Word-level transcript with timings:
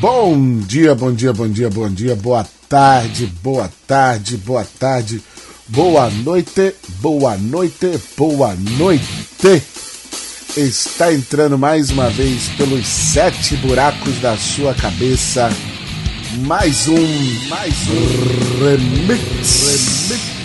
Bom 0.00 0.60
dia, 0.60 0.94
bom 0.94 1.12
dia, 1.12 1.32
bom 1.32 1.48
dia, 1.48 1.68
bom 1.68 1.88
dia, 1.88 2.14
boa 2.14 2.46
tarde, 2.68 3.26
boa 3.42 3.68
tarde, 3.84 4.36
boa 4.36 4.64
tarde, 4.78 5.20
boa 5.66 6.08
noite, 6.08 6.72
boa 7.00 7.36
noite, 7.36 7.98
boa 8.16 8.54
noite. 8.78 9.04
Está 10.56 11.12
entrando 11.12 11.58
mais 11.58 11.90
uma 11.90 12.08
vez 12.10 12.46
pelos 12.56 12.86
sete 12.86 13.56
buracos 13.56 14.20
da 14.20 14.36
sua 14.36 14.72
cabeça. 14.72 15.50
Mais 16.46 16.86
um, 16.86 17.48
mais 17.48 17.74
um 17.88 18.64
remix. 18.64 20.08
remix 20.10 20.37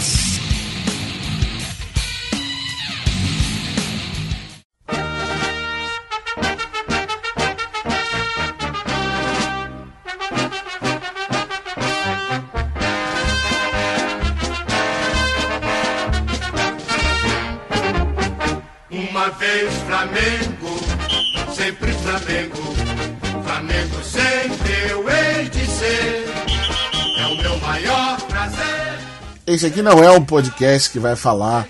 Esse 29.54 29.68
aqui 29.68 29.84
não 29.84 30.04
é 30.04 30.10
um 30.10 30.26
podcast 30.26 30.90
que 30.90 30.98
vai 30.98 31.16
falar 31.16 31.68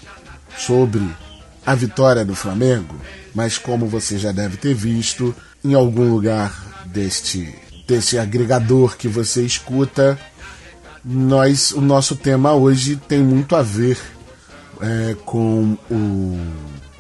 sobre 0.58 1.06
a 1.66 1.76
vitória 1.76 2.24
do 2.24 2.34
Flamengo, 2.34 2.96
mas 3.36 3.58
como 3.58 3.88
você 3.88 4.18
já 4.18 4.32
deve 4.32 4.56
ter 4.56 4.74
visto 4.74 5.36
em 5.62 5.74
algum 5.74 6.10
lugar 6.10 6.64
deste, 6.86 7.54
deste 7.86 8.18
agregador 8.18 8.96
que 8.96 9.10
você 9.10 9.46
escuta, 9.46 10.18
nós, 11.04 11.74
o 11.74 11.82
nosso 11.82 12.16
tema 12.16 12.54
hoje 12.54 12.96
tem 12.96 13.22
muito 13.22 13.54
a 13.54 13.62
ver 13.62 14.00
é, 14.80 15.18
com 15.26 15.78
o, 15.92 16.40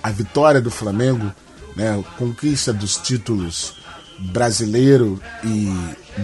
a 0.04 0.12
vitória 0.12 0.60
do 0.60 0.70
Flamengo, 0.70 1.32
né, 1.78 1.98
a 1.98 2.18
conquista 2.18 2.74
dos 2.74 2.98
títulos 2.98 3.76
brasileiro 4.20 5.18
e 5.46 5.74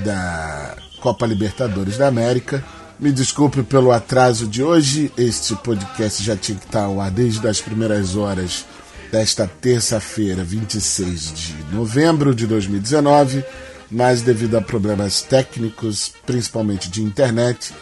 da 0.03 0.75
Copa 0.99 1.25
Libertadores 1.25 1.97
da 1.97 2.09
América 2.09 2.61
me 2.99 3.11
desculpe 3.13 3.63
pelo 3.63 3.91
atraso 3.91 4.45
de 4.45 4.61
hoje. 4.61 5.11
Este 5.17 5.55
podcast 5.55 6.21
já 6.21 6.35
tinha 6.35 6.57
que 6.57 6.65
estar 6.65 6.83
ao 6.83 6.99
ar 6.99 7.09
desde 7.09 7.47
as 7.47 7.61
primeiras 7.61 8.15
horas 8.15 8.65
desta 9.09 9.47
terça-feira, 9.47 10.43
26 10.43 11.33
de 11.33 11.55
novembro 11.71 12.35
de 12.35 12.45
2019, 12.45 13.43
mas 13.89 14.21
devido 14.21 14.57
a 14.57 14.61
problemas 14.61 15.21
técnicos, 15.21 16.11
principalmente 16.25 16.89
de 16.89 17.01
internet, 17.01 17.73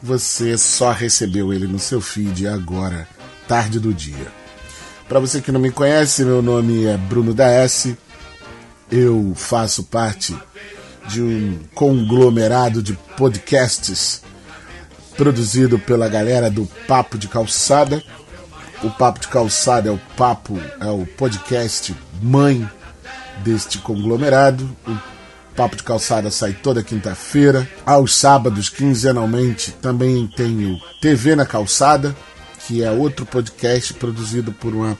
você 0.00 0.56
só 0.56 0.92
recebeu 0.92 1.52
ele 1.52 1.66
no 1.66 1.78
seu 1.78 2.00
feed 2.00 2.46
agora, 2.46 3.06
tarde 3.46 3.78
do 3.78 3.92
dia. 3.92 4.32
Para 5.08 5.20
você 5.20 5.40
que 5.40 5.52
não 5.52 5.60
me 5.60 5.72
conhece, 5.72 6.24
meu 6.24 6.40
nome 6.40 6.84
é 6.86 6.96
Bruno 6.96 7.34
da 7.34 7.48
S. 7.48 7.98
Eu 8.90 9.32
faço 9.34 9.82
parte 9.82 10.34
de 11.08 11.20
um 11.20 11.58
conglomerado 11.74 12.80
de 12.82 12.94
podcasts 13.16 14.22
produzido 15.20 15.78
pela 15.78 16.08
galera 16.08 16.50
do 16.50 16.64
Papo 16.88 17.18
de 17.18 17.28
Calçada. 17.28 18.02
O 18.82 18.88
Papo 18.88 19.20
de 19.20 19.28
Calçada 19.28 19.90
é 19.90 19.92
o 19.92 20.00
papo, 20.16 20.58
é 20.80 20.86
o 20.86 21.04
podcast 21.04 21.94
mãe 22.22 22.66
deste 23.44 23.76
conglomerado. 23.76 24.64
O 24.88 24.96
Papo 25.54 25.76
de 25.76 25.82
Calçada 25.82 26.30
sai 26.30 26.54
toda 26.54 26.82
quinta-feira. 26.82 27.68
Aos 27.84 28.16
sábados, 28.16 28.70
quinzenalmente, 28.70 29.72
também 29.72 30.26
tem 30.26 30.72
o 30.72 30.80
TV 31.02 31.36
na 31.36 31.44
Calçada, 31.44 32.16
que 32.66 32.82
é 32.82 32.90
outro 32.90 33.26
podcast 33.26 33.92
produzido 33.92 34.52
por 34.52 34.74
uma, 34.74 34.96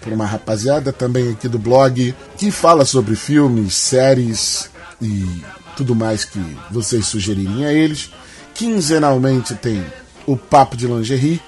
por 0.00 0.14
uma 0.14 0.24
rapaziada 0.24 0.94
também 0.94 1.30
aqui 1.30 1.46
do 1.46 1.58
blog, 1.58 2.14
que 2.38 2.50
fala 2.50 2.86
sobre 2.86 3.14
filmes, 3.16 3.74
séries 3.74 4.70
e 4.98 5.42
tudo 5.76 5.94
mais 5.94 6.24
que 6.24 6.40
vocês 6.70 7.04
sugerirem 7.04 7.66
a 7.66 7.72
eles. 7.74 8.08
Quinzenalmente 8.54 9.54
tem 9.54 9.84
o 10.26 10.36
Papo 10.36 10.76
de 10.76 10.86
Lingerie, 10.86 11.40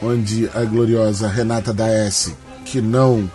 onde 0.00 0.48
a 0.54 0.64
gloriosa 0.64 1.28
Renata 1.28 1.72
da 1.72 1.88
S, 1.88 2.34
que 2.64 2.80
não 2.80 3.30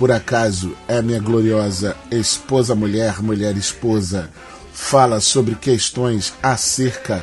por 0.00 0.10
acaso 0.10 0.74
é 0.88 1.02
minha 1.02 1.20
gloriosa 1.20 1.94
esposa 2.10 2.74
mulher, 2.74 3.22
mulher 3.22 3.54
esposa, 3.54 4.30
fala 4.72 5.20
sobre 5.20 5.54
questões 5.54 6.32
acerca 6.42 7.22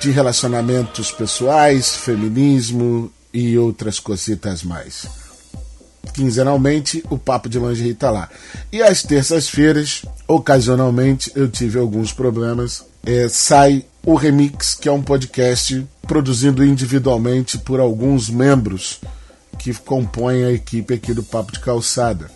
de 0.00 0.10
relacionamentos 0.10 1.12
pessoais, 1.12 1.94
feminismo 1.94 3.12
e 3.32 3.56
outras 3.56 4.00
cositas 4.00 4.64
mais. 4.64 5.06
Quinzenalmente, 6.12 7.04
o 7.08 7.16
Papo 7.16 7.48
de 7.48 7.60
Lingerie 7.60 7.92
está 7.92 8.10
lá. 8.10 8.28
E 8.72 8.82
às 8.82 9.04
terças-feiras, 9.04 10.02
ocasionalmente, 10.26 11.30
eu 11.36 11.48
tive 11.48 11.78
alguns 11.78 12.12
problemas. 12.12 12.84
É, 13.06 13.28
sai 13.28 13.84
o 14.04 14.14
Remix, 14.14 14.74
que 14.74 14.88
é 14.88 14.92
um 14.92 15.02
podcast 15.02 15.86
produzido 16.02 16.64
individualmente 16.64 17.58
por 17.58 17.80
alguns 17.80 18.28
membros 18.28 19.00
que 19.58 19.74
compõem 19.74 20.44
a 20.44 20.52
equipe 20.52 20.94
aqui 20.94 21.12
do 21.12 21.22
Papo 21.22 21.52
de 21.52 21.60
Calçada. 21.60 22.30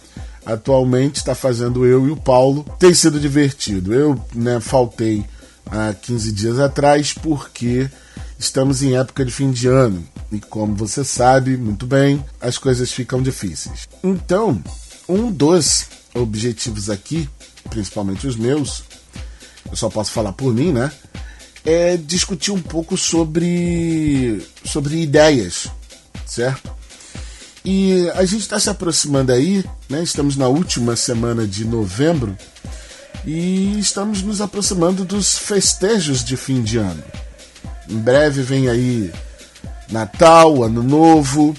Atualmente 0.44 1.16
está 1.16 1.34
fazendo 1.34 1.86
eu 1.86 2.06
e 2.06 2.10
o 2.10 2.16
Paulo. 2.16 2.66
Tem 2.78 2.92
sido 2.92 3.18
divertido. 3.18 3.94
Eu 3.94 4.22
né, 4.34 4.60
faltei 4.60 5.24
há 5.70 5.94
15 5.94 6.32
dias 6.32 6.58
atrás 6.58 7.14
porque 7.14 7.88
estamos 8.38 8.82
em 8.82 8.96
época 8.96 9.24
de 9.24 9.32
fim 9.32 9.50
de 9.50 9.66
ano. 9.66 10.06
E 10.30 10.38
como 10.38 10.74
você 10.74 11.02
sabe 11.02 11.56
muito 11.56 11.86
bem, 11.86 12.22
as 12.40 12.58
coisas 12.58 12.92
ficam 12.92 13.22
difíceis. 13.22 13.88
Então, 14.02 14.62
um 15.08 15.30
dos 15.30 15.86
objetivos 16.14 16.90
aqui, 16.90 17.28
principalmente 17.70 18.26
os 18.26 18.36
meus, 18.36 18.84
eu 19.70 19.76
só 19.76 19.88
posso 19.88 20.12
falar 20.12 20.32
por 20.32 20.52
mim, 20.52 20.72
né? 20.72 20.92
É 21.64 21.96
discutir 21.96 22.50
um 22.50 22.60
pouco 22.60 22.96
sobre, 22.96 24.46
sobre 24.64 25.00
ideias, 25.00 25.68
certo? 26.26 26.70
E 27.64 28.10
a 28.14 28.24
gente 28.26 28.42
está 28.42 28.60
se 28.60 28.68
aproximando 28.68 29.32
aí, 29.32 29.64
né? 29.88 30.02
estamos 30.02 30.36
na 30.36 30.46
última 30.48 30.94
semana 30.96 31.46
de 31.46 31.64
novembro 31.64 32.36
e 33.24 33.78
estamos 33.78 34.20
nos 34.20 34.42
aproximando 34.42 35.02
dos 35.04 35.38
festejos 35.38 36.22
de 36.22 36.36
fim 36.36 36.62
de 36.62 36.76
ano. 36.76 37.02
Em 37.88 37.96
breve 37.96 38.42
vem 38.42 38.68
aí 38.68 39.10
Natal, 39.90 40.62
Ano 40.62 40.82
Novo, 40.82 41.54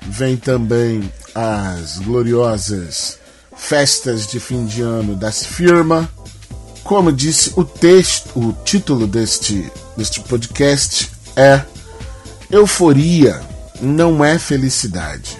vem 0.00 0.38
também 0.38 1.12
as 1.34 1.98
gloriosas 1.98 3.18
festas 3.54 4.26
de 4.26 4.40
fim 4.40 4.64
de 4.64 4.80
ano 4.80 5.14
das 5.14 5.44
firmas 5.44 6.08
como 6.92 7.10
disse 7.10 7.54
o 7.56 7.64
texto, 7.64 8.38
o 8.38 8.52
título 8.66 9.06
deste, 9.06 9.72
deste 9.96 10.20
podcast 10.20 11.10
é 11.34 11.62
Euforia 12.50 13.40
não 13.80 14.22
é 14.22 14.38
felicidade. 14.38 15.38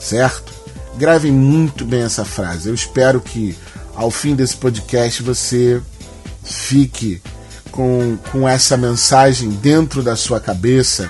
Certo? 0.00 0.52
Gravem 0.96 1.30
muito 1.30 1.84
bem 1.84 2.02
essa 2.02 2.24
frase. 2.24 2.68
Eu 2.68 2.74
espero 2.74 3.20
que 3.20 3.56
ao 3.94 4.10
fim 4.10 4.34
desse 4.34 4.56
podcast 4.56 5.22
você 5.22 5.80
fique 6.42 7.22
com, 7.70 8.18
com 8.32 8.48
essa 8.48 8.76
mensagem 8.76 9.50
dentro 9.50 10.02
da 10.02 10.16
sua 10.16 10.40
cabeça 10.40 11.08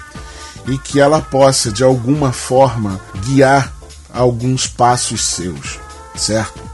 e 0.67 0.77
que 0.77 1.01
ela 1.01 1.23
possa 1.23 1.73
de 1.73 1.83
alguma 1.83 2.31
forma 2.31 3.01
guiar 3.25 3.73
alguns 4.13 4.67
passos 4.67 5.25
seus, 5.25 5.81
certo? 6.15 6.68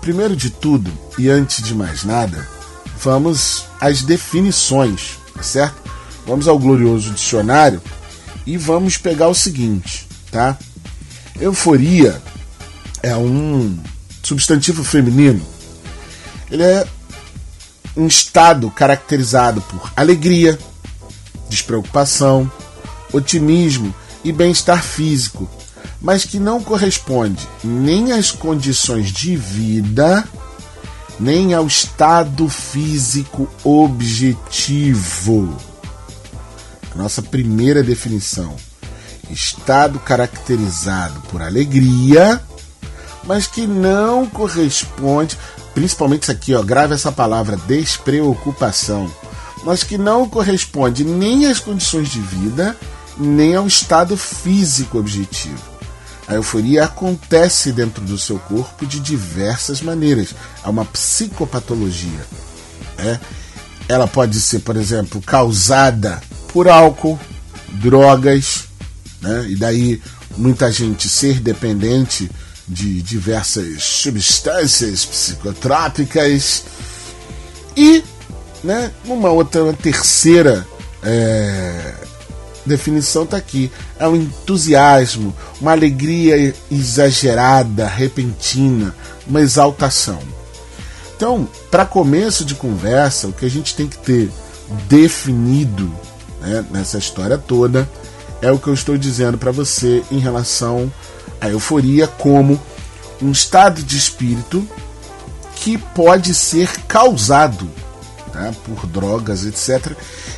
Primeiro 0.00 0.34
de 0.34 0.50
tudo, 0.50 0.90
e 1.18 1.28
antes 1.28 1.62
de 1.62 1.74
mais 1.74 2.04
nada, 2.04 2.48
vamos 2.98 3.66
às 3.80 4.02
definições, 4.02 5.18
tá 5.34 5.42
certo? 5.42 5.90
Vamos 6.26 6.48
ao 6.48 6.58
glorioso 6.58 7.10
dicionário 7.10 7.82
e 8.46 8.56
vamos 8.56 8.96
pegar 8.96 9.28
o 9.28 9.34
seguinte, 9.34 10.08
tá? 10.30 10.56
Euforia 11.38 12.20
é 13.02 13.14
um 13.16 13.78
substantivo 14.22 14.84
feminino. 14.84 15.44
Ele 16.50 16.62
é 16.62 16.86
um 17.96 18.06
estado 18.06 18.70
caracterizado 18.70 19.60
por 19.62 19.92
alegria, 19.96 20.58
despreocupação, 21.48 22.50
otimismo 23.12 23.94
e 24.22 24.32
bem-estar 24.32 24.82
físico, 24.82 25.48
mas 26.00 26.24
que 26.24 26.38
não 26.38 26.62
corresponde 26.62 27.46
nem 27.62 28.12
às 28.12 28.30
condições 28.30 29.12
de 29.12 29.36
vida, 29.36 30.26
nem 31.18 31.52
ao 31.52 31.66
estado 31.66 32.48
físico 32.48 33.48
objetivo. 33.62 35.54
Nossa 36.96 37.20
primeira 37.22 37.82
definição: 37.82 38.56
estado 39.28 39.98
caracterizado 39.98 41.20
por 41.30 41.42
alegria, 41.42 42.40
mas 43.24 43.46
que 43.46 43.66
não 43.66 44.26
corresponde. 44.26 45.36
principalmente 45.74 46.22
isso 46.22 46.32
aqui, 46.32 46.54
ó, 46.54 46.62
grave 46.62 46.94
essa 46.94 47.12
palavra, 47.12 47.56
despreocupação, 47.66 49.10
mas 49.64 49.84
que 49.84 49.98
não 49.98 50.28
corresponde 50.28 51.04
nem 51.04 51.46
às 51.46 51.60
condições 51.60 52.08
de 52.08 52.20
vida, 52.20 52.74
nem 53.18 53.54
ao 53.54 53.66
estado 53.66 54.16
físico 54.16 54.98
objetivo. 54.98 55.69
A 56.30 56.34
euforia 56.34 56.84
acontece 56.84 57.72
dentro 57.72 58.04
do 58.04 58.16
seu 58.16 58.38
corpo 58.38 58.86
de 58.86 59.00
diversas 59.00 59.82
maneiras. 59.82 60.28
É 60.64 60.68
uma 60.68 60.84
psicopatologia. 60.84 62.24
É? 62.98 63.18
Ela 63.88 64.06
pode 64.06 64.40
ser, 64.40 64.60
por 64.60 64.76
exemplo, 64.76 65.20
causada 65.20 66.22
por 66.52 66.68
álcool, 66.68 67.18
drogas, 67.72 68.66
né? 69.20 69.46
e 69.48 69.56
daí 69.56 70.00
muita 70.36 70.70
gente 70.70 71.08
ser 71.08 71.40
dependente 71.40 72.30
de 72.68 73.02
diversas 73.02 73.82
substâncias 73.82 75.04
psicotrópicas 75.04 76.62
e 77.76 78.04
né, 78.62 78.92
uma 79.04 79.30
outra 79.30 79.64
uma 79.64 79.72
terceira 79.72 80.64
é, 81.02 81.94
definição 82.64 83.24
está 83.24 83.36
aqui. 83.36 83.70
É 83.98 84.06
um 84.06 84.16
entusiasmo 84.16 85.34
uma 85.60 85.72
alegria 85.72 86.54
exagerada 86.70 87.86
repentina 87.86 88.94
uma 89.26 89.40
exaltação. 89.40 90.18
Então 91.16 91.48
para 91.70 91.86
começo 91.86 92.44
de 92.44 92.54
conversa 92.54 93.28
o 93.28 93.32
que 93.32 93.44
a 93.44 93.50
gente 93.50 93.74
tem 93.74 93.86
que 93.86 93.98
ter 93.98 94.30
definido 94.88 95.92
né, 96.40 96.64
nessa 96.70 96.98
história 96.98 97.36
toda 97.36 97.88
é 98.42 98.50
o 98.50 98.58
que 98.58 98.68
eu 98.68 98.74
estou 98.74 98.96
dizendo 98.96 99.36
para 99.36 99.50
você 99.50 100.02
em 100.10 100.18
relação 100.18 100.90
à 101.40 101.48
euforia 101.48 102.06
como 102.06 102.60
um 103.20 103.30
estado 103.30 103.82
de 103.82 103.96
espírito 103.96 104.66
que 105.56 105.76
pode 105.76 106.34
ser 106.34 106.70
causado 106.88 107.70
né, 108.34 108.54
por 108.64 108.86
drogas, 108.86 109.44
etc. 109.44 109.92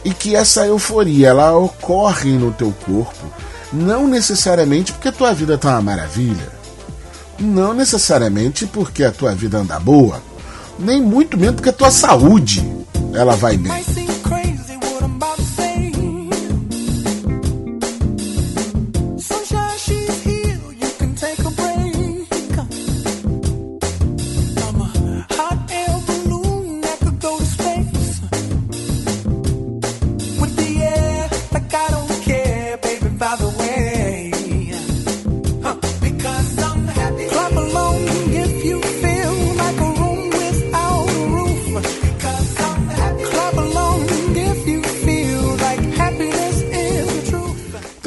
E 0.05 0.13
que 0.13 0.35
essa 0.35 0.67
euforia 0.67 1.29
ela 1.29 1.57
ocorre 1.57 2.33
no 2.33 2.53
teu 2.53 2.73
corpo, 2.85 3.27
não 3.73 4.07
necessariamente 4.07 4.93
porque 4.93 5.09
a 5.09 5.13
tua 5.13 5.33
vida 5.33 5.55
está 5.55 5.71
uma 5.71 5.83
maravilha, 5.83 6.53
não 7.39 7.73
necessariamente 7.73 8.67
porque 8.67 9.05
a 9.05 9.13
tua 9.13 9.35
vida 9.35 9.59
anda 9.59 9.79
boa, 9.81 10.23
nem 10.79 11.01
muito 11.01 11.37
menos 11.37 11.57
porque 11.57 11.71
a 11.71 11.73
tua 11.73 11.91
saúde 11.91 12.67
ela 13.15 13.35
vai 13.37 13.57
bem. 13.57 14.12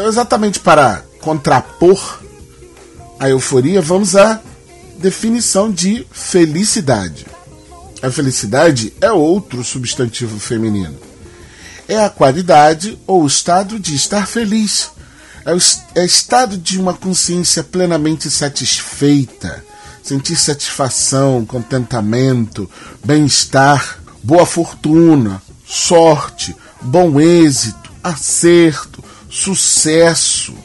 Exatamente 0.07 0.59
para 0.59 1.03
contrapor 1.21 2.19
a 3.19 3.29
euforia, 3.29 3.81
vamos 3.81 4.15
à 4.15 4.39
definição 4.97 5.71
de 5.71 6.05
felicidade. 6.11 7.25
A 8.01 8.11
felicidade 8.11 8.93
é 9.01 9.11
outro 9.11 9.63
substantivo 9.63 10.39
feminino. 10.39 10.97
É 11.87 12.03
a 12.03 12.09
qualidade 12.09 12.99
ou 13.07 13.25
estado 13.25 13.79
de 13.79 13.95
estar 13.95 14.27
feliz. 14.27 14.91
É 15.45 15.53
o 15.53 15.57
é 15.93 16.03
estado 16.03 16.57
de 16.57 16.79
uma 16.79 16.93
consciência 16.93 17.63
plenamente 17.63 18.29
satisfeita, 18.29 19.63
sentir 20.03 20.35
satisfação, 20.35 21.45
contentamento, 21.45 22.69
bem-estar, 23.03 23.99
boa 24.23 24.45
fortuna, 24.45 25.41
sorte, 25.65 26.55
bom 26.81 27.19
êxito, 27.19 27.91
acerto, 28.03 29.03
sucesso, 29.35 30.55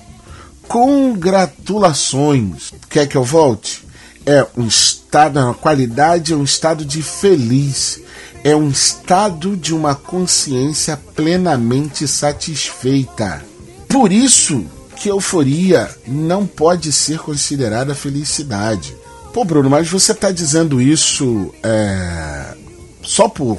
congratulações. 0.68 2.72
Quer 2.88 3.08
que 3.08 3.16
eu 3.16 3.24
volte? 3.24 3.84
É 4.24 4.46
um 4.56 4.68
estado, 4.68 5.40
uma 5.40 5.54
qualidade, 5.54 6.32
é 6.32 6.36
um 6.36 6.44
estado 6.44 6.84
de 6.84 7.02
feliz, 7.02 8.00
é 8.44 8.54
um 8.54 8.68
estado 8.68 9.56
de 9.56 9.74
uma 9.74 9.96
consciência 9.96 10.96
plenamente 11.16 12.06
satisfeita. 12.06 13.44
Por 13.88 14.12
isso 14.12 14.64
que 14.94 15.08
euforia 15.08 15.90
não 16.06 16.46
pode 16.46 16.92
ser 16.92 17.18
considerada 17.18 17.92
felicidade. 17.92 18.94
Pô, 19.32 19.44
Bruno, 19.44 19.68
mas 19.68 19.88
você 19.88 20.12
está 20.12 20.30
dizendo 20.30 20.80
isso 20.80 21.52
é, 21.62 22.54
só 23.02 23.28
por 23.28 23.58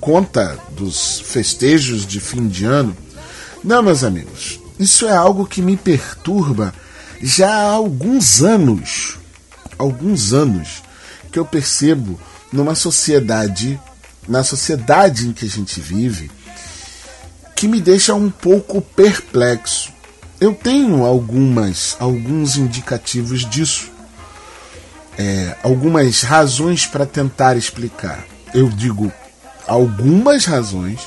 conta 0.00 0.58
dos 0.70 1.20
festejos 1.20 2.06
de 2.06 2.20
fim 2.20 2.48
de 2.48 2.64
ano? 2.64 2.96
Não, 3.66 3.82
meus 3.82 4.04
amigos, 4.04 4.60
isso 4.78 5.06
é 5.06 5.16
algo 5.16 5.44
que 5.44 5.60
me 5.60 5.76
perturba 5.76 6.72
já 7.20 7.52
há 7.52 7.72
alguns 7.72 8.40
anos. 8.40 9.18
Alguns 9.76 10.32
anos 10.32 10.84
que 11.32 11.38
eu 11.40 11.44
percebo 11.44 12.16
numa 12.52 12.76
sociedade, 12.76 13.76
na 14.28 14.44
sociedade 14.44 15.26
em 15.26 15.32
que 15.32 15.46
a 15.46 15.48
gente 15.48 15.80
vive, 15.80 16.30
que 17.56 17.66
me 17.66 17.80
deixa 17.80 18.14
um 18.14 18.30
pouco 18.30 18.80
perplexo. 18.80 19.92
Eu 20.40 20.54
tenho 20.54 21.04
algumas, 21.04 21.96
alguns 21.98 22.56
indicativos 22.56 23.44
disso, 23.44 23.90
é, 25.18 25.56
algumas 25.64 26.22
razões 26.22 26.86
para 26.86 27.04
tentar 27.04 27.56
explicar. 27.56 28.24
Eu 28.54 28.68
digo 28.68 29.12
algumas 29.66 30.44
razões 30.44 31.00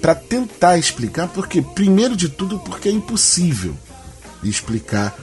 para 0.00 0.14
tentar 0.14 0.78
explicar, 0.78 1.28
porque, 1.28 1.62
primeiro 1.62 2.16
de 2.16 2.28
tudo, 2.28 2.58
porque 2.58 2.88
é 2.88 2.92
impossível 2.92 3.74
explicar 4.42 5.14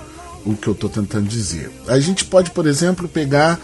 o 0.45 0.56
que 0.56 0.68
eu 0.68 0.74
estou 0.74 0.89
tentando 0.89 1.27
dizer. 1.27 1.71
A 1.88 2.00
gente 2.00 2.24
pode, 2.24 2.51
por 2.51 2.68
exemplo, 2.68 3.07
pegar 3.07 3.59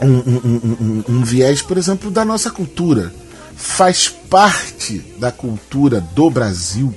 um, 0.00 0.08
um, 0.08 0.40
um, 0.46 1.04
um, 1.08 1.24
viés, 1.24 1.62
por 1.62 1.76
exemplo, 1.76 2.10
da 2.10 2.24
nossa 2.24 2.50
cultura. 2.50 3.12
Faz 3.56 4.08
parte 4.08 4.98
da 5.18 5.32
cultura 5.32 6.00
do 6.00 6.30
Brasil, 6.30 6.94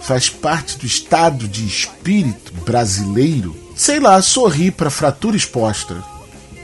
faz 0.00 0.30
parte 0.30 0.78
do 0.78 0.86
estado 0.86 1.48
de 1.48 1.66
espírito 1.66 2.52
brasileiro, 2.64 3.56
sei 3.74 3.98
lá, 3.98 4.20
sorrir 4.22 4.72
para 4.72 4.90
fratura 4.90 5.36
exposta. 5.36 5.96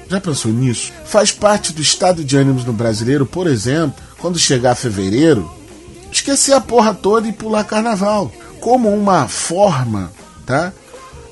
Já 0.08 0.20
pensou 0.20 0.52
nisso? 0.52 0.92
Faz 1.06 1.32
parte 1.32 1.72
do 1.72 1.82
estado 1.82 2.24
de 2.24 2.36
ânimos 2.36 2.64
do 2.64 2.72
brasileiro, 2.72 3.26
por 3.26 3.46
exemplo, 3.46 4.00
quando 4.18 4.38
chegar 4.38 4.74
fevereiro, 4.74 5.50
esquecer 6.12 6.52
a 6.52 6.60
porra 6.60 6.94
toda 6.94 7.26
e 7.26 7.32
pular 7.32 7.64
carnaval, 7.64 8.30
como 8.60 8.88
uma 8.88 9.26
forma, 9.28 10.12
tá? 10.46 10.72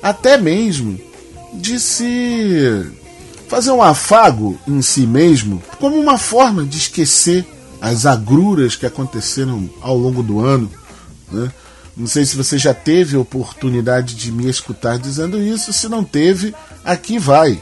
Até 0.01 0.37
mesmo 0.37 0.99
de 1.53 1.79
se 1.79 2.91
fazer 3.47 3.71
um 3.71 3.83
afago 3.83 4.59
em 4.67 4.81
si 4.81 5.05
mesmo, 5.05 5.61
como 5.79 5.97
uma 5.97 6.17
forma 6.17 6.63
de 6.63 6.77
esquecer 6.77 7.45
as 7.81 8.05
agruras 8.05 8.75
que 8.75 8.85
aconteceram 8.85 9.69
ao 9.81 9.97
longo 9.97 10.23
do 10.23 10.39
ano, 10.39 10.71
né? 11.31 11.51
Não 11.95 12.07
sei 12.07 12.25
se 12.25 12.37
você 12.37 12.57
já 12.57 12.73
teve 12.73 13.17
oportunidade 13.17 14.15
de 14.15 14.31
me 14.31 14.49
escutar 14.49 14.97
dizendo 14.97 15.41
isso. 15.41 15.73
Se 15.73 15.89
não 15.89 16.03
teve, 16.03 16.55
aqui 16.85 17.19
vai. 17.19 17.61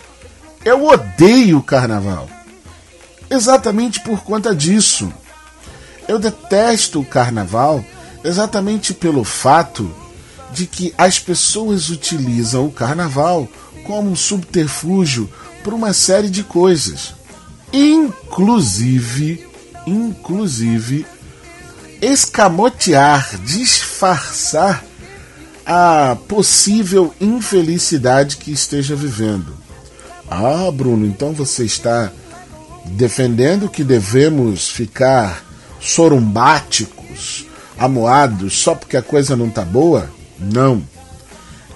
Eu 0.64 0.86
odeio 0.86 1.62
carnaval. 1.64 2.30
Exatamente 3.30 4.00
por 4.02 4.22
conta 4.22 4.56
disso. 4.56 5.12
Eu 6.10 6.18
detesto 6.18 7.00
o 7.00 7.06
carnaval 7.06 7.86
exatamente 8.24 8.96
pelo 8.96 9.24
fato 9.24 9.94
de 10.52 10.66
que 10.66 10.92
as 10.98 11.20
pessoas 11.20 11.92
utilizam 11.92 12.66
o 12.66 12.72
carnaval 12.72 13.48
como 13.86 14.10
um 14.10 14.16
subterfúgio 14.16 15.30
para 15.64 15.76
uma 15.76 15.94
série 15.94 16.28
de 16.28 16.44
coisas. 16.44 17.14
Inclusive, 17.72 19.48
inclusive 19.86 21.06
escamotear, 22.02 23.38
disfarçar 23.46 24.84
a 25.64 26.18
possível 26.28 27.14
infelicidade 27.22 28.38
que 28.38 28.52
esteja 28.52 28.96
vivendo. 28.96 29.56
Ah, 30.28 30.72
Bruno, 30.74 31.06
então 31.06 31.34
você 31.34 31.66
está 31.66 32.12
defendendo 32.86 33.70
que 33.70 33.84
devemos 33.84 34.70
ficar 34.70 35.48
sorumbáticos, 35.80 37.46
amoados, 37.78 38.60
só 38.60 38.76
porque 38.76 38.98
a 38.98 39.02
coisa 39.02 39.36
não 39.36 39.50
tá 39.50 39.64
boa? 39.64 40.10
Não. 40.40 40.84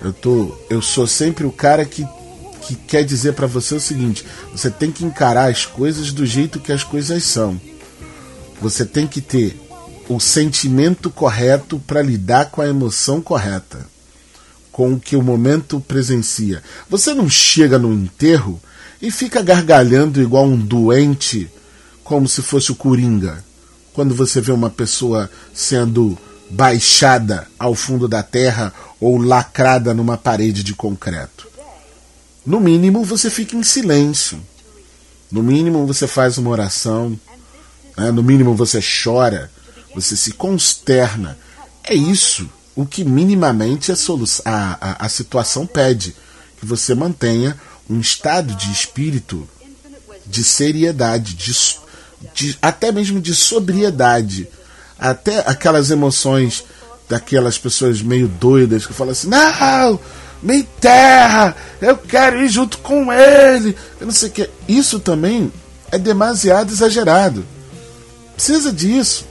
Eu, 0.01 0.11
tô, 0.11 0.57
eu 0.69 0.81
sou 0.81 1.07
sempre 1.07 1.45
o 1.45 1.51
cara 1.51 1.85
que 1.85 2.05
que 2.63 2.75
quer 2.75 3.03
dizer 3.03 3.33
para 3.33 3.47
você 3.47 3.75
o 3.75 3.79
seguinte: 3.79 4.25
você 4.51 4.71
tem 4.71 4.91
que 4.91 5.05
encarar 5.05 5.51
as 5.51 5.65
coisas 5.65 6.11
do 6.11 6.25
jeito 6.25 6.59
que 6.59 6.71
as 6.71 6.83
coisas 6.83 7.23
são. 7.23 7.59
Você 8.61 8.85
tem 8.85 9.05
que 9.05 9.21
ter 9.21 9.59
o 10.07 10.19
sentimento 10.19 11.09
correto 11.09 11.79
para 11.79 12.01
lidar 12.01 12.49
com 12.49 12.61
a 12.61 12.67
emoção 12.67 13.21
correta, 13.21 13.85
com 14.71 14.93
o 14.93 14.99
que 14.99 15.15
o 15.15 15.21
momento 15.21 15.79
presencia. 15.81 16.63
Você 16.89 17.13
não 17.13 17.29
chega 17.29 17.77
no 17.77 17.93
enterro 17.93 18.59
e 19.01 19.11
fica 19.11 19.41
gargalhando 19.41 20.21
igual 20.21 20.45
um 20.45 20.57
doente, 20.57 21.49
como 22.03 22.27
se 22.27 22.41
fosse 22.41 22.71
o 22.71 22.75
coringa, 22.75 23.43
quando 23.93 24.15
você 24.15 24.41
vê 24.41 24.51
uma 24.51 24.69
pessoa 24.69 25.29
sendo 25.53 26.17
baixada 26.49 27.47
ao 27.57 27.73
fundo 27.73 28.07
da 28.07 28.21
terra 28.21 28.73
ou 28.99 29.17
lacrada 29.17 29.93
numa 29.93 30.17
parede 30.17 30.63
de 30.63 30.73
concreto. 30.73 31.47
No 32.45 32.59
mínimo, 32.59 33.03
você 33.03 33.29
fica 33.29 33.55
em 33.55 33.63
silêncio. 33.63 34.39
No 35.31 35.41
mínimo, 35.41 35.85
você 35.87 36.07
faz 36.07 36.37
uma 36.37 36.49
oração. 36.49 37.17
Né? 37.97 38.11
No 38.11 38.21
mínimo, 38.21 38.55
você 38.55 38.79
chora. 38.81 39.49
Você 39.95 40.15
se 40.15 40.31
consterna. 40.31 41.37
É 41.83 41.93
isso 41.93 42.49
o 42.75 42.85
que 42.85 43.03
minimamente 43.03 43.91
a, 43.91 43.95
a, 44.45 45.05
a, 45.05 45.09
situação 45.09 45.65
pede. 45.65 46.15
Que 46.59 46.65
você 46.65 46.93
mantenha 46.93 47.59
um 47.89 47.99
estado 47.99 48.55
de 48.55 48.71
espírito 48.71 49.47
de 50.25 50.43
seriedade, 50.43 51.33
de, 51.33 51.53
de, 52.33 52.57
até 52.61 52.91
mesmo 52.91 53.19
de 53.19 53.33
sobriedade. 53.33 54.47
Até 54.97 55.39
aquelas 55.39 55.89
emoções 55.91 56.63
daquelas 57.09 57.57
pessoas 57.57 58.01
meio 58.01 58.27
doidas 58.27 58.85
que 58.85 58.93
falam 58.93 59.11
assim: 59.11 59.27
não, 59.27 59.99
me 60.41 60.57
enterra, 60.57 61.55
eu 61.81 61.97
quero 61.97 62.43
ir 62.43 62.49
junto 62.49 62.77
com 62.79 63.11
ele. 63.11 63.75
Eu 63.99 64.07
não 64.07 64.13
sei 64.13 64.29
o 64.29 64.31
que. 64.31 64.49
Isso 64.67 64.99
também 64.99 65.51
é 65.91 65.97
demasiado 65.97 66.71
exagerado. 66.71 67.45
Precisa 68.35 68.71
disso. 68.71 69.25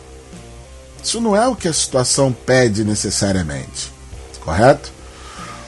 Isso 1.02 1.20
não 1.20 1.36
é 1.36 1.46
o 1.48 1.56
que 1.56 1.68
a 1.68 1.72
situação 1.72 2.32
pede 2.32 2.84
necessariamente. 2.84 3.92
Correto? 4.40 4.92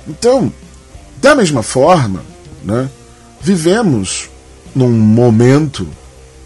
Então, 0.07 0.53
da 1.17 1.35
mesma 1.35 1.63
forma, 1.63 2.23
né, 2.63 2.89
vivemos 3.41 4.29
num 4.75 4.91
momento 4.91 5.89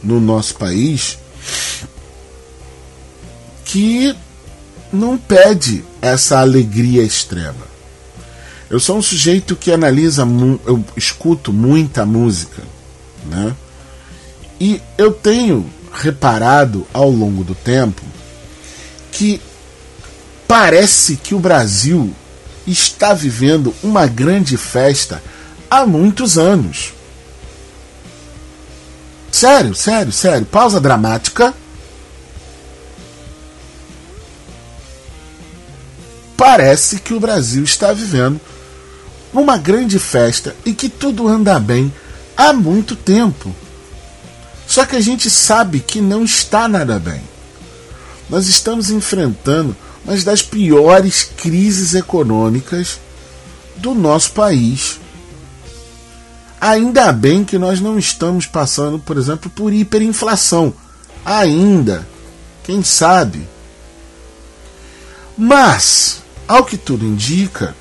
no 0.02 0.20
nosso 0.20 0.54
país 0.54 1.18
que 3.64 4.14
não 4.92 5.18
pede 5.18 5.84
essa 6.00 6.40
alegria 6.40 7.02
extrema. 7.02 7.68
Eu 8.70 8.80
sou 8.80 8.98
um 8.98 9.02
sujeito 9.02 9.56
que 9.56 9.72
analisa, 9.72 10.26
eu 10.66 10.84
escuto 10.96 11.52
muita 11.52 12.04
música, 12.04 12.62
né? 13.26 13.54
E 14.60 14.80
eu 14.96 15.12
tenho 15.12 15.66
reparado 15.92 16.86
ao 16.92 17.10
longo 17.10 17.44
do 17.44 17.54
tempo 17.54 18.02
que 19.12 19.40
parece 20.46 21.16
que 21.16 21.34
o 21.34 21.38
Brasil 21.38 22.14
está 22.66 23.14
vivendo 23.14 23.74
uma 23.82 24.06
grande 24.06 24.56
festa 24.56 25.22
há 25.70 25.86
muitos 25.86 26.38
anos. 26.38 26.92
Sério, 29.30 29.74
sério, 29.74 30.12
sério. 30.12 30.46
Pausa 30.46 30.80
dramática. 30.80 31.54
Parece 36.36 37.00
que 37.00 37.14
o 37.14 37.20
Brasil 37.20 37.64
está 37.64 37.92
vivendo 37.92 38.40
uma 39.32 39.58
grande 39.58 39.98
festa 39.98 40.54
e 40.64 40.72
que 40.72 40.88
tudo 40.88 41.28
anda 41.28 41.58
bem 41.58 41.92
há 42.36 42.52
muito 42.52 42.94
tempo. 42.94 43.54
Só 44.66 44.84
que 44.84 44.96
a 44.96 45.00
gente 45.00 45.28
sabe 45.30 45.80
que 45.80 46.00
não 46.00 46.24
está 46.24 46.68
nada 46.68 46.98
bem. 46.98 47.20
Nós 48.28 48.46
estamos 48.46 48.90
enfrentando 48.90 49.76
uma 50.04 50.16
das 50.16 50.42
piores 50.42 51.28
crises 51.36 51.94
econômicas 51.94 52.98
do 53.76 53.94
nosso 53.94 54.32
país. 54.32 55.00
Ainda 56.60 57.12
bem 57.12 57.44
que 57.44 57.58
nós 57.58 57.80
não 57.80 57.98
estamos 57.98 58.46
passando, 58.46 58.98
por 58.98 59.16
exemplo, 59.16 59.50
por 59.50 59.72
hiperinflação. 59.72 60.72
Ainda. 61.24 62.06
Quem 62.64 62.82
sabe? 62.82 63.46
Mas, 65.36 66.22
ao 66.46 66.64
que 66.64 66.76
tudo 66.76 67.04
indica, 67.04 67.74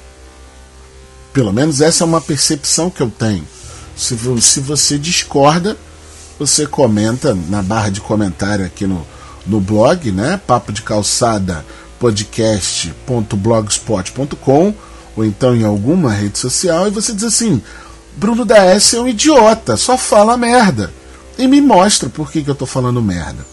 pelo 1.33 1.51
menos 1.51 1.81
essa 1.81 2.03
é 2.03 2.07
uma 2.07 2.21
percepção 2.21 2.89
que 2.89 3.01
eu 3.01 3.09
tenho. 3.09 3.45
Se, 3.95 4.15
se 4.41 4.59
você 4.59 4.99
discorda, 4.99 5.75
você 6.37 6.67
comenta 6.67 7.35
na 7.49 7.63
barra 7.63 7.89
de 7.89 7.99
comentário 7.99 8.65
aqui 8.65 8.85
no, 8.85 9.05
no 9.45 9.59
blog, 9.59 10.11
né? 10.11 10.39
Papo 10.45 10.71
de 10.71 10.83
calçada 10.83 11.65
podcast.blogspot.com 11.99 14.73
ou 15.15 15.25
então 15.25 15.55
em 15.55 15.63
alguma 15.63 16.11
rede 16.11 16.37
social 16.37 16.87
e 16.87 16.91
você 16.91 17.11
diz 17.11 17.23
assim: 17.23 17.59
Bruno 18.17 18.43
da 18.43 18.57
S 18.57 18.95
é 18.95 18.99
um 18.99 19.07
idiota, 19.07 19.77
só 19.77 19.97
fala 19.97 20.35
merda. 20.35 20.91
E 21.37 21.47
me 21.47 21.61
mostra 21.61 22.09
por 22.09 22.31
que, 22.31 22.43
que 22.43 22.49
eu 22.49 22.53
estou 22.53 22.67
falando 22.67 23.01
merda. 23.01 23.45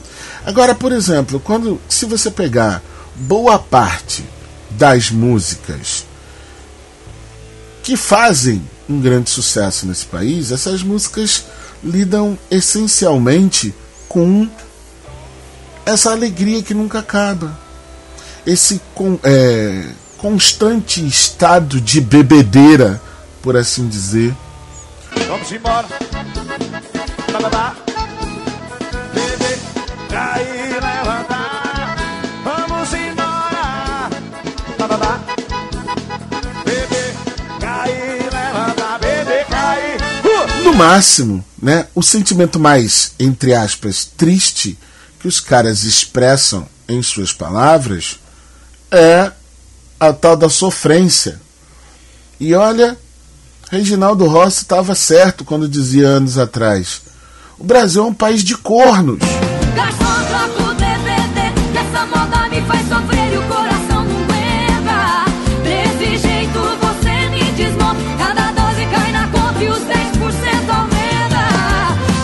Agora, 0.45 0.75
por 0.75 0.91
exemplo, 0.91 1.39
quando 1.39 1.79
se 1.89 2.07
você 2.07 2.31
pegar 2.31 2.83
boa 3.15 3.59
parte 3.59 4.25
das 4.71 5.11
músicas 5.11 6.07
que 7.83 7.97
fazem 7.97 8.63
um 8.89 9.01
grande 9.01 9.29
sucesso 9.29 9.87
nesse 9.87 10.07
país, 10.07 10.51
essas 10.51 10.83
músicas 10.83 11.45
lidam 11.83 12.39
essencialmente 12.51 13.75
com 14.09 14.49
essa 15.85 16.11
alegria 16.11 16.63
que 16.63 16.73
nunca 16.73 17.01
acaba, 17.01 17.59
esse 18.47 18.81
é, 19.23 19.89
constante 20.17 21.07
estado 21.07 21.79
de 21.79 22.01
bebedeira, 22.01 23.01
por 23.43 23.57
assim 23.57 23.87
dizer. 23.87 24.35
Vamos 25.29 25.53
embora. 25.53 25.89
Beber, 29.15 29.59
cair, 30.11 30.75
levantar. 30.75 31.97
Vamos 32.45 32.93
embora. 32.95 33.25
no 40.65 40.73
máximo, 40.73 41.45
né, 41.63 41.87
o 41.95 42.03
sentimento 42.03 42.59
mais, 42.59 43.13
entre 43.19 43.55
aspas, 43.55 44.05
triste 44.05 44.79
que 45.21 45.29
os 45.29 45.39
caras 45.39 45.85
expressam 45.85 46.67
em 46.89 47.03
suas 47.03 47.33
palavras 47.33 48.19
é 48.91 49.31
a 49.99 50.13
tal 50.13 50.37
da 50.37 50.49
sofrência. 50.49 51.41
E 52.41 52.55
olha, 52.55 52.99
Reginaldo 53.75 54.27
Rossi 54.27 54.59
estava 54.59 54.95
certo 54.95 55.45
quando 55.45 55.69
dizia 55.69 56.07
anos 56.07 56.39
atrás: 56.39 57.03
o 57.59 57.65
Brasil 57.65 58.05
é 58.05 58.07
um 58.07 58.15
país 58.15 58.45
de 58.45 58.57
cornos. 58.57 59.19
Garçom, 59.75 60.25
troca 60.29 60.71
o 60.71 60.75
DVD, 60.75 61.73
que 61.73 61.79
essa 61.79 62.07
moda 62.07 62.49
me 62.51 62.63
faz 62.63 62.89
sofrer 62.89 63.37
o 63.37 63.43
coração 63.49 64.05
não 64.05 64.23
aguenta. 64.23 65.25
Desse 65.65 66.19
jeito 66.19 66.59
você 66.81 67.29
me 67.31 67.51
desmonta, 67.57 68.01
cada 68.17 68.53
dose 68.53 68.87
cai 68.87 69.11
na 69.11 69.27
conta 69.27 69.59
os 69.59 69.81
10% 69.81 70.69
aumenta. 70.69 71.43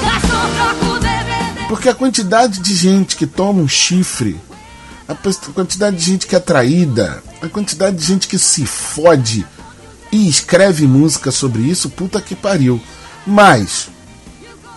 Garçom, 0.05 0.55
troca 0.55 0.87
o 0.87 1.01
DVD. 1.01 1.67
Porque 1.69 1.89
a 1.89 1.95
quantidade 1.95 2.61
de 2.61 2.75
gente 2.77 3.17
que 3.17 3.27
toma 3.27 3.61
um 3.61 3.67
chifre, 3.67 4.41
a 5.09 5.17
quantidade 5.53 5.97
de 5.97 6.05
gente 6.05 6.29
que 6.29 6.37
é 6.37 6.41
traída, 6.41 7.21
a 7.43 7.49
quantidade 7.49 7.97
de 7.97 8.05
gente 8.05 8.29
que 8.29 8.39
se 8.39 8.65
fode 8.65 9.45
e 10.13 10.29
escreve 10.29 10.87
música 10.87 11.31
sobre 11.31 11.63
isso, 11.63 11.91
puta 11.91 12.21
que 12.21 12.35
pariu. 12.35 12.81
Mas, 13.27 13.89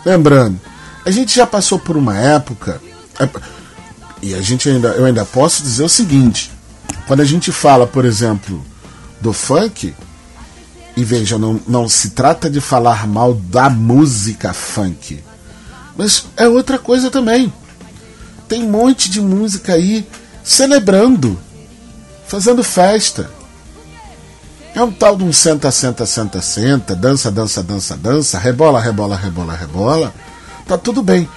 lembrando, 0.05 0.59
a 1.05 1.11
gente 1.11 1.35
já 1.35 1.47
passou 1.47 1.79
por 1.79 1.97
uma 1.97 2.17
época, 2.17 2.81
é, 3.19 3.29
e 4.21 4.33
a 4.33 4.41
gente 4.41 4.69
ainda, 4.69 4.89
eu 4.89 5.05
ainda 5.05 5.25
posso 5.25 5.63
dizer 5.63 5.83
o 5.83 5.89
seguinte: 5.89 6.51
quando 7.07 7.21
a 7.21 7.25
gente 7.25 7.51
fala, 7.51 7.87
por 7.87 8.05
exemplo, 8.05 8.63
do 9.19 9.33
funk, 9.33 9.93
e 10.95 11.03
veja, 11.03 11.37
não, 11.37 11.59
não 11.67 11.89
se 11.89 12.11
trata 12.11 12.49
de 12.49 12.61
falar 12.61 13.07
mal 13.07 13.33
da 13.33 13.69
música 13.69 14.53
funk, 14.53 15.23
mas 15.97 16.25
é 16.37 16.47
outra 16.47 16.77
coisa 16.77 17.09
também. 17.09 17.51
Tem 18.47 18.63
um 18.63 18.69
monte 18.69 19.09
de 19.09 19.19
música 19.19 19.73
aí 19.73 20.07
celebrando, 20.43 21.39
fazendo 22.27 22.63
festa 22.63 23.29
é 24.75 24.81
um 24.81 24.91
tal 24.91 25.15
de 25.15 25.23
um 25.23 25.31
senta, 25.31 25.69
senta, 25.69 26.03
senta, 26.03 26.41
senta, 26.41 26.95
dança, 26.95 27.31
dança, 27.31 27.61
dança, 27.61 27.95
dança, 27.95 28.39
rebola, 28.39 28.79
rebola, 28.79 29.15
rebola, 29.15 29.53
rebola. 29.53 30.11
Tá 30.65 30.79
tudo 30.79 31.03
bem. 31.03 31.29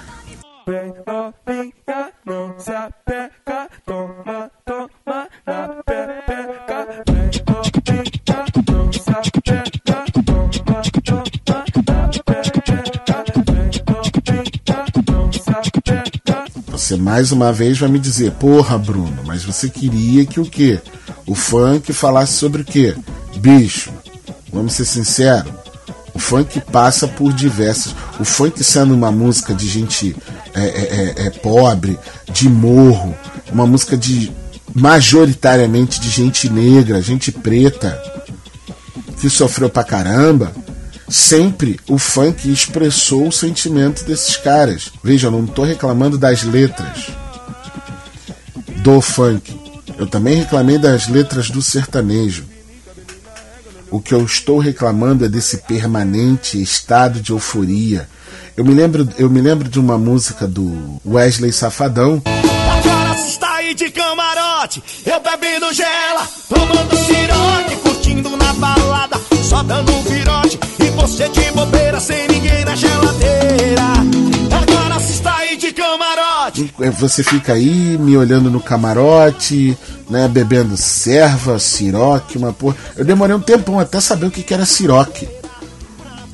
Você 16.68 16.96
mais 16.96 17.32
uma 17.32 17.52
vez 17.52 17.78
vai 17.78 17.88
me 17.90 17.98
dizer, 17.98 18.32
porra, 18.32 18.78
Bruno, 18.78 19.22
mas 19.26 19.44
você 19.44 19.68
queria 19.68 20.24
que 20.24 20.40
o 20.40 20.44
quê? 20.44 20.80
O 21.26 21.34
funk 21.34 21.92
falasse 21.92 22.32
sobre 22.32 22.62
o 22.62 22.64
quê? 22.64 22.94
Bicho, 23.46 23.92
vamos 24.52 24.72
ser 24.72 24.84
sinceros, 24.84 25.52
o 26.12 26.18
funk 26.18 26.60
passa 26.72 27.06
por 27.06 27.32
diversas. 27.32 27.94
O 28.18 28.24
funk 28.24 28.64
sendo 28.64 28.92
uma 28.92 29.12
música 29.12 29.54
de 29.54 29.68
gente 29.68 30.16
é, 30.52 30.64
é, 30.64 31.24
é, 31.24 31.26
é 31.26 31.30
pobre, 31.30 31.96
de 32.32 32.48
morro, 32.48 33.16
uma 33.52 33.64
música 33.64 33.96
de 33.96 34.32
majoritariamente 34.74 36.00
de 36.00 36.10
gente 36.10 36.50
negra, 36.50 37.00
gente 37.00 37.30
preta, 37.30 37.96
que 39.20 39.30
sofreu 39.30 39.70
pra 39.70 39.84
caramba, 39.84 40.50
sempre 41.08 41.78
o 41.86 41.98
funk 41.98 42.50
expressou 42.50 43.28
o 43.28 43.32
sentimento 43.32 44.04
desses 44.04 44.36
caras. 44.36 44.90
Veja, 45.04 45.28
eu 45.28 45.30
não 45.30 45.44
estou 45.44 45.64
reclamando 45.64 46.18
das 46.18 46.42
letras 46.42 47.12
do 48.78 49.00
funk. 49.00 49.56
Eu 49.96 50.08
também 50.08 50.34
reclamei 50.34 50.78
das 50.78 51.06
letras 51.06 51.48
do 51.48 51.62
sertanejo. 51.62 52.55
O 53.90 54.00
que 54.00 54.12
eu 54.12 54.24
estou 54.24 54.58
reclamando 54.58 55.24
é 55.24 55.28
desse 55.28 55.58
permanente 55.58 56.60
estado 56.60 57.20
de 57.20 57.30
euforia. 57.30 58.08
Eu 58.56 58.64
me 58.64 58.74
lembro, 58.74 59.08
eu 59.16 59.30
me 59.30 59.40
lembro 59.40 59.68
de 59.68 59.78
uma 59.78 59.96
música 59.96 60.46
do 60.46 61.00
Wesley 61.06 61.52
Safadão. 61.52 62.20
Agora 62.24 63.14
está 63.14 63.56
aí 63.56 63.74
de 63.74 63.90
camarote, 63.90 64.82
eu 65.04 65.20
bebendo 65.20 65.72
gela, 65.72 66.26
tomando 66.48 66.96
siroque, 66.96 67.76
curtindo 67.82 68.36
na 68.36 68.52
balada, 68.54 69.20
só 69.44 69.62
dando 69.62 69.92
um 69.92 70.02
virote 70.02 70.58
e 70.80 70.90
você 70.90 71.28
de 71.28 71.52
bobeira 71.52 72.00
sem 72.00 72.26
ninguém 72.28 72.64
na 72.64 72.74
geladeira. 72.74 73.82
Agora 74.50 75.00
está 75.00 75.36
aí 75.36 75.56
de 75.56 75.72
camarote. 76.50 76.72
Você 76.98 77.22
fica 77.22 77.52
aí 77.52 77.98
me 77.98 78.16
olhando 78.16 78.50
no 78.50 78.60
camarote, 78.60 79.76
né, 80.08 80.28
bebendo 80.28 80.76
serva, 80.76 81.58
siroque, 81.58 82.38
uma 82.38 82.52
porra. 82.52 82.76
Eu 82.96 83.04
demorei 83.04 83.34
um 83.34 83.40
tempão 83.40 83.78
até 83.78 84.00
saber 84.00 84.26
o 84.26 84.30
que, 84.30 84.42
que 84.42 84.54
era 84.54 84.64
siroque. 84.64 85.28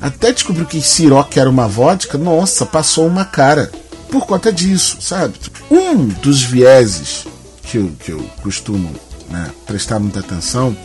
Até 0.01 0.31
descobri 0.33 0.65
que 0.65 0.81
siroque 0.81 1.39
era 1.39 1.49
uma 1.49 1.67
vodka, 1.67 2.17
nossa, 2.17 2.65
passou 2.65 3.07
uma 3.07 3.25
cara. 3.25 3.71
Por 4.09 4.25
conta 4.25 4.51
disso, 4.51 4.97
sabe? 4.99 5.33
Um 5.71 6.05
dos 6.05 6.43
vieses 6.43 7.25
que 7.63 7.77
eu, 7.77 7.91
que 7.99 8.11
eu 8.11 8.23
costumo 8.41 8.91
né, 9.29 9.49
prestar 9.65 9.99
muita 9.99 10.19
atenção 10.19 10.75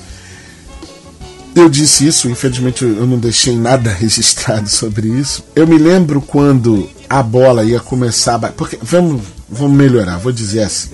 eu 1.60 1.68
disse 1.68 2.06
isso, 2.06 2.28
infelizmente 2.28 2.84
eu 2.84 3.06
não 3.06 3.18
deixei 3.18 3.56
nada 3.56 3.90
registrado 3.94 4.68
sobre 4.68 5.08
isso. 5.08 5.44
Eu 5.54 5.66
me 5.66 5.78
lembro 5.78 6.20
quando 6.20 6.88
a 7.08 7.22
bola 7.22 7.64
ia 7.64 7.80
começar 7.80 8.36
a. 8.36 8.48
Porque 8.48 8.78
vamos, 8.82 9.22
vamos 9.48 9.76
melhorar, 9.76 10.18
vou 10.18 10.32
dizer 10.32 10.62
assim. 10.62 10.90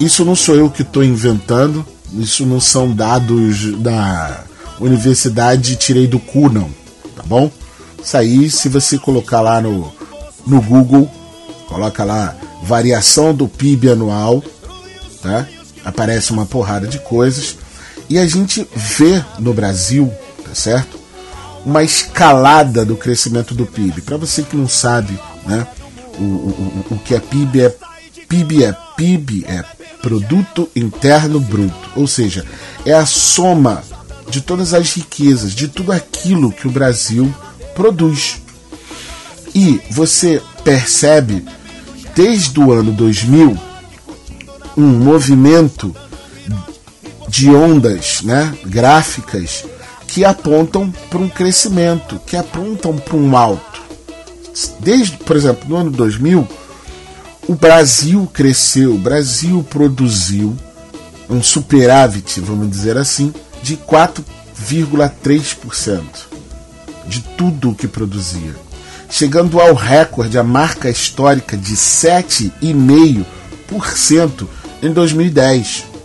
Isso 0.00 0.24
não 0.24 0.36
sou 0.36 0.54
eu 0.54 0.70
que 0.70 0.82
estou 0.82 1.02
inventando, 1.02 1.84
isso 2.12 2.46
não 2.46 2.60
são 2.60 2.94
dados 2.94 3.76
da 3.78 4.44
universidade, 4.78 5.74
tirei 5.74 6.06
do 6.06 6.20
cu, 6.20 6.48
não, 6.48 6.70
tá 7.16 7.24
bom? 7.24 7.50
Isso 8.00 8.16
aí, 8.16 8.48
se 8.48 8.68
você 8.68 8.96
colocar 8.96 9.40
lá 9.40 9.60
no, 9.60 9.92
no 10.46 10.60
Google, 10.60 11.10
coloca 11.66 12.04
lá 12.04 12.36
variação 12.62 13.34
do 13.34 13.48
PIB 13.48 13.90
anual, 13.90 14.42
tá? 15.20 15.48
Aparece 15.84 16.30
uma 16.30 16.46
porrada 16.46 16.86
de 16.86 17.00
coisas 17.00 17.56
e 18.08 18.18
a 18.18 18.26
gente 18.26 18.66
vê 18.74 19.22
no 19.38 19.52
Brasil, 19.52 20.12
tá 20.44 20.54
certo? 20.54 20.98
Uma 21.64 21.82
escalada 21.82 22.84
do 22.84 22.96
crescimento 22.96 23.54
do 23.54 23.66
PIB. 23.66 24.00
Para 24.02 24.16
você 24.16 24.42
que 24.42 24.56
não 24.56 24.68
sabe, 24.68 25.18
né? 25.46 25.66
O, 26.18 26.22
o, 26.22 26.86
o 26.90 26.98
que 26.98 27.14
é 27.14 27.20
PIB 27.20 27.60
é 27.60 27.76
PIB 28.28 28.64
é 28.64 28.76
PIB 28.96 29.44
é 29.46 29.64
produto 30.02 30.68
interno 30.74 31.40
bruto, 31.40 31.90
ou 31.96 32.06
seja, 32.06 32.44
é 32.84 32.92
a 32.92 33.06
soma 33.06 33.82
de 34.28 34.40
todas 34.40 34.74
as 34.74 34.92
riquezas, 34.92 35.52
de 35.52 35.68
tudo 35.68 35.92
aquilo 35.92 36.52
que 36.52 36.68
o 36.68 36.70
Brasil 36.70 37.32
produz. 37.74 38.42
E 39.54 39.80
você 39.90 40.42
percebe 40.62 41.44
desde 42.14 42.60
o 42.60 42.72
ano 42.72 42.92
2000 42.92 43.58
um 44.76 44.86
movimento 44.86 45.94
de 47.38 47.48
ondas 47.50 48.22
né, 48.22 48.54
gráficas 48.66 49.64
que 50.08 50.24
apontam 50.24 50.90
para 51.08 51.20
um 51.20 51.28
crescimento, 51.28 52.20
que 52.26 52.36
apontam 52.36 52.98
para 52.98 53.14
um 53.14 53.36
alto. 53.36 53.80
Desde, 54.80 55.18
por 55.18 55.36
exemplo, 55.36 55.68
no 55.68 55.76
ano 55.76 55.92
2000, 55.92 56.48
o 57.46 57.54
Brasil 57.54 58.28
cresceu, 58.32 58.96
o 58.96 58.98
Brasil 58.98 59.64
produziu 59.70 60.56
um 61.30 61.40
superávit, 61.40 62.40
vamos 62.40 62.68
dizer 62.68 62.96
assim, 62.96 63.32
de 63.62 63.76
4,3% 63.76 66.02
de 67.06 67.20
tudo 67.20 67.70
o 67.70 67.74
que 67.74 67.86
produzia, 67.86 68.56
chegando 69.08 69.60
ao 69.60 69.74
recorde, 69.74 70.36
a 70.36 70.42
marca 70.42 70.90
histórica 70.90 71.56
de 71.56 71.76
7,5% 71.76 74.48
em 74.82 74.92
2010. 74.92 75.97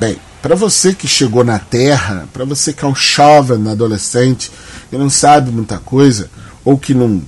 Bem, 0.00 0.16
para 0.40 0.54
você 0.54 0.94
que 0.94 1.08
chegou 1.08 1.42
na 1.42 1.58
Terra, 1.58 2.28
para 2.32 2.44
você 2.44 2.72
que 2.72 2.84
é 2.84 2.88
um 2.88 2.94
jovem 2.94 3.68
adolescente, 3.68 4.48
que 4.88 4.96
não 4.96 5.10
sabe 5.10 5.50
muita 5.50 5.78
coisa, 5.78 6.30
ou 6.64 6.78
que 6.78 6.94
não 6.94 7.20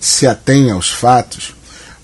se 0.00 0.26
atém 0.26 0.70
aos 0.70 0.88
fatos, 0.88 1.52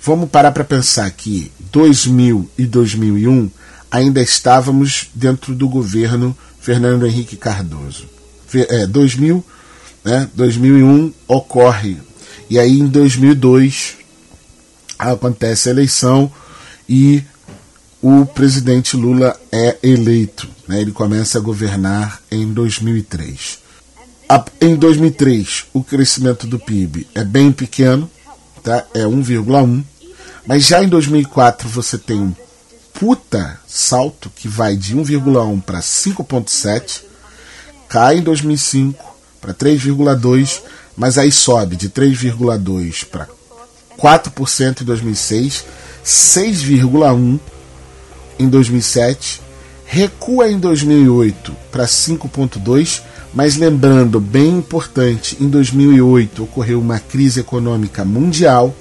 vamos 0.02 0.28
parar 0.28 0.50
para 0.50 0.64
pensar 0.64 1.08
que 1.12 1.52
2000 1.70 2.50
e 2.58 2.66
2001 2.66 3.48
ainda 3.90 4.20
estávamos 4.20 5.08
dentro 5.14 5.54
do 5.54 5.68
governo 5.68 6.36
Fernando 6.60 7.06
Henrique 7.06 7.36
Cardoso. 7.36 8.06
É, 8.52 8.86
2000, 8.86 9.44
né, 10.04 10.28
2001 10.34 11.12
ocorre, 11.28 11.96
e 12.50 12.58
aí 12.58 12.80
em 12.80 12.88
2002 12.88 13.96
acontece 14.98 15.68
a 15.68 15.72
eleição 15.72 16.32
e 16.88 17.22
o 18.02 18.24
presidente 18.26 18.96
Lula 18.96 19.38
é 19.50 19.76
eleito. 19.82 20.48
Né? 20.66 20.80
Ele 20.80 20.92
começa 20.92 21.38
a 21.38 21.40
governar 21.40 22.20
em 22.30 22.52
2003. 22.52 23.58
em 24.60 24.76
2003, 24.76 25.66
o 25.72 25.82
crescimento 25.82 26.46
do 26.46 26.58
PIB 26.58 27.06
é 27.14 27.24
bem 27.24 27.50
pequeno, 27.50 28.08
tá? 28.62 28.84
é 28.94 29.02
1,1. 29.02 29.84
Mas 30.46 30.66
já 30.66 30.82
em 30.82 30.88
2004 30.88 31.68
você 31.68 31.98
tem 31.98 32.20
um 32.20 32.34
puta 32.98 33.58
salto 33.66 34.30
que 34.34 34.48
vai 34.48 34.76
de 34.76 34.96
1,1 34.96 35.62
para 35.62 35.80
5,7, 35.80 37.02
cai 37.88 38.18
em 38.18 38.22
2005 38.22 39.04
para 39.40 39.54
3,2, 39.54 40.62
mas 40.96 41.16
aí 41.16 41.30
sobe 41.30 41.76
de 41.76 41.88
3,2 41.88 43.04
para 43.04 43.28
4% 43.98 44.82
em 44.82 44.84
2006, 44.84 45.64
6,1 46.04 47.38
em 48.38 48.48
2007, 48.48 49.40
recua 49.84 50.48
em 50.48 50.58
2008 50.58 51.54
para 51.72 51.84
5,2, 51.84 53.02
mas 53.34 53.56
lembrando, 53.56 54.20
bem 54.20 54.58
importante, 54.58 55.36
em 55.40 55.48
2008 55.48 56.44
ocorreu 56.44 56.80
uma 56.80 56.98
crise 56.98 57.40
econômica 57.40 58.04
mundial 58.04 58.74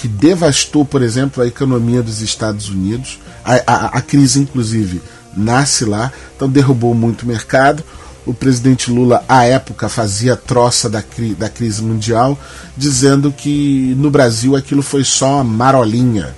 que 0.00 0.08
devastou, 0.08 0.84
por 0.84 1.02
exemplo, 1.02 1.42
a 1.42 1.46
economia 1.46 2.02
dos 2.02 2.22
Estados 2.22 2.68
Unidos. 2.68 3.20
A, 3.44 3.54
a, 3.66 3.86
a 3.98 4.00
crise, 4.00 4.40
inclusive, 4.40 5.00
nasce 5.36 5.84
lá, 5.84 6.12
então 6.34 6.48
derrubou 6.48 6.94
muito 6.94 7.22
o 7.22 7.26
mercado. 7.26 7.84
O 8.24 8.32
presidente 8.32 8.90
Lula, 8.90 9.24
à 9.28 9.44
época, 9.44 9.88
fazia 9.88 10.36
troça 10.36 10.88
da, 10.88 11.02
cri 11.02 11.34
da 11.34 11.48
crise 11.48 11.82
mundial, 11.82 12.38
dizendo 12.76 13.32
que 13.32 13.94
no 13.98 14.10
Brasil 14.10 14.56
aquilo 14.56 14.82
foi 14.82 15.04
só 15.04 15.42
marolinha 15.42 16.34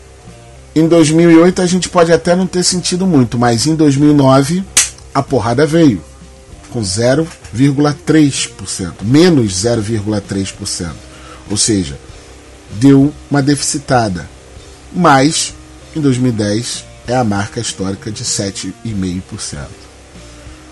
em 0.74 0.88
2008 0.88 1.62
a 1.62 1.66
gente 1.66 1.88
pode 1.88 2.12
até 2.12 2.34
não 2.34 2.46
ter 2.46 2.62
sentido 2.62 3.06
muito, 3.06 3.38
mas 3.38 3.66
em 3.66 3.74
2009 3.74 4.64
a 5.14 5.22
porrada 5.22 5.66
veio 5.66 6.02
com 6.70 6.80
0,3%, 6.80 8.94
menos 9.02 9.52
0,3%. 9.52 10.90
Ou 11.50 11.56
seja, 11.56 11.98
deu 12.72 13.12
uma 13.30 13.40
deficitada. 13.40 14.28
Mas 14.92 15.54
em 15.94 16.00
2010 16.00 16.84
é 17.06 17.14
a 17.14 17.22
marca 17.22 17.60
histórica 17.60 18.10
de 18.10 18.24
7,5%. 18.24 19.84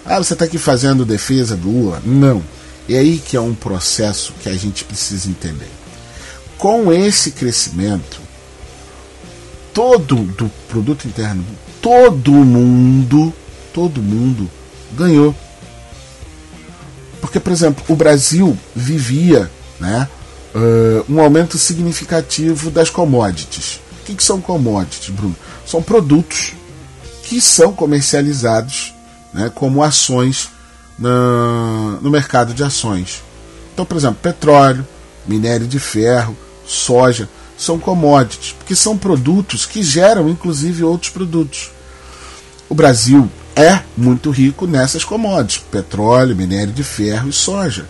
Ah, 0.05 0.19
você 0.19 0.33
está 0.33 0.45
aqui 0.45 0.59
fazendo 0.59 1.05
defesa 1.05 1.57
do 1.57 1.71
Lula? 1.71 2.03
Não. 2.05 2.43
É 2.89 2.99
aí 2.99 3.19
que 3.19 3.37
é 3.37 3.41
um 3.41 3.55
processo 3.55 4.33
que 4.43 4.49
a 4.49 4.55
gente 4.55 4.85
precisa 4.85 5.31
entender. 5.31 5.71
Com 6.59 6.93
esse 6.93 7.31
crescimento, 7.31 8.21
todo 9.73 10.17
do 10.17 10.51
produto 10.69 11.07
interno, 11.07 11.45
todo 11.81 12.33
mundo, 12.33 13.33
todo 13.73 14.03
mundo 14.03 14.51
ganhou. 14.93 15.35
Porque, 17.21 17.41
por 17.41 17.53
exemplo, 17.53 17.85
o 17.89 17.97
Brasil 17.97 18.59
vivia, 18.75 19.51
né, 19.79 20.09
uh, 20.55 21.13
um 21.13 21.21
aumento 21.21 21.57
significativo 21.57 22.71
das 22.71 22.91
commodities. 22.91 23.81
O 24.01 24.05
que, 24.05 24.15
que 24.15 24.25
são 24.25 24.41
commodities, 24.41 25.11
Bruno? 25.11 25.37
São 25.67 25.83
produtos 25.83 26.53
que 27.23 27.41
são 27.41 27.73
comercializados 27.73 28.93
né, 29.33 29.51
como 29.55 29.83
ações 29.83 30.51
na, 30.99 31.99
no 32.01 32.11
mercado 32.11 32.53
de 32.53 32.63
ações. 32.63 33.23
Então, 33.73 33.87
por 33.87 33.97
exemplo, 33.97 34.19
petróleo, 34.21 34.87
minério 35.27 35.67
de 35.67 35.79
ferro, 35.79 36.37
soja, 36.67 37.29
são 37.63 37.79
commodities, 37.79 38.53
porque 38.53 38.75
são 38.75 38.99
produtos 38.99 39.65
que 39.65 39.83
geram 39.83 40.29
inclusive 40.29 40.83
outros 40.83 41.11
produtos. 41.11 41.71
O 42.69 42.75
Brasil 42.75 43.31
é 43.55 43.81
muito 43.97 44.31
rico 44.31 44.67
nessas 44.67 45.05
commodities: 45.05 45.63
petróleo, 45.71 46.37
minério 46.37 46.73
de 46.73 46.83
ferro 46.83 47.29
e 47.29 47.33
soja. 47.33 47.87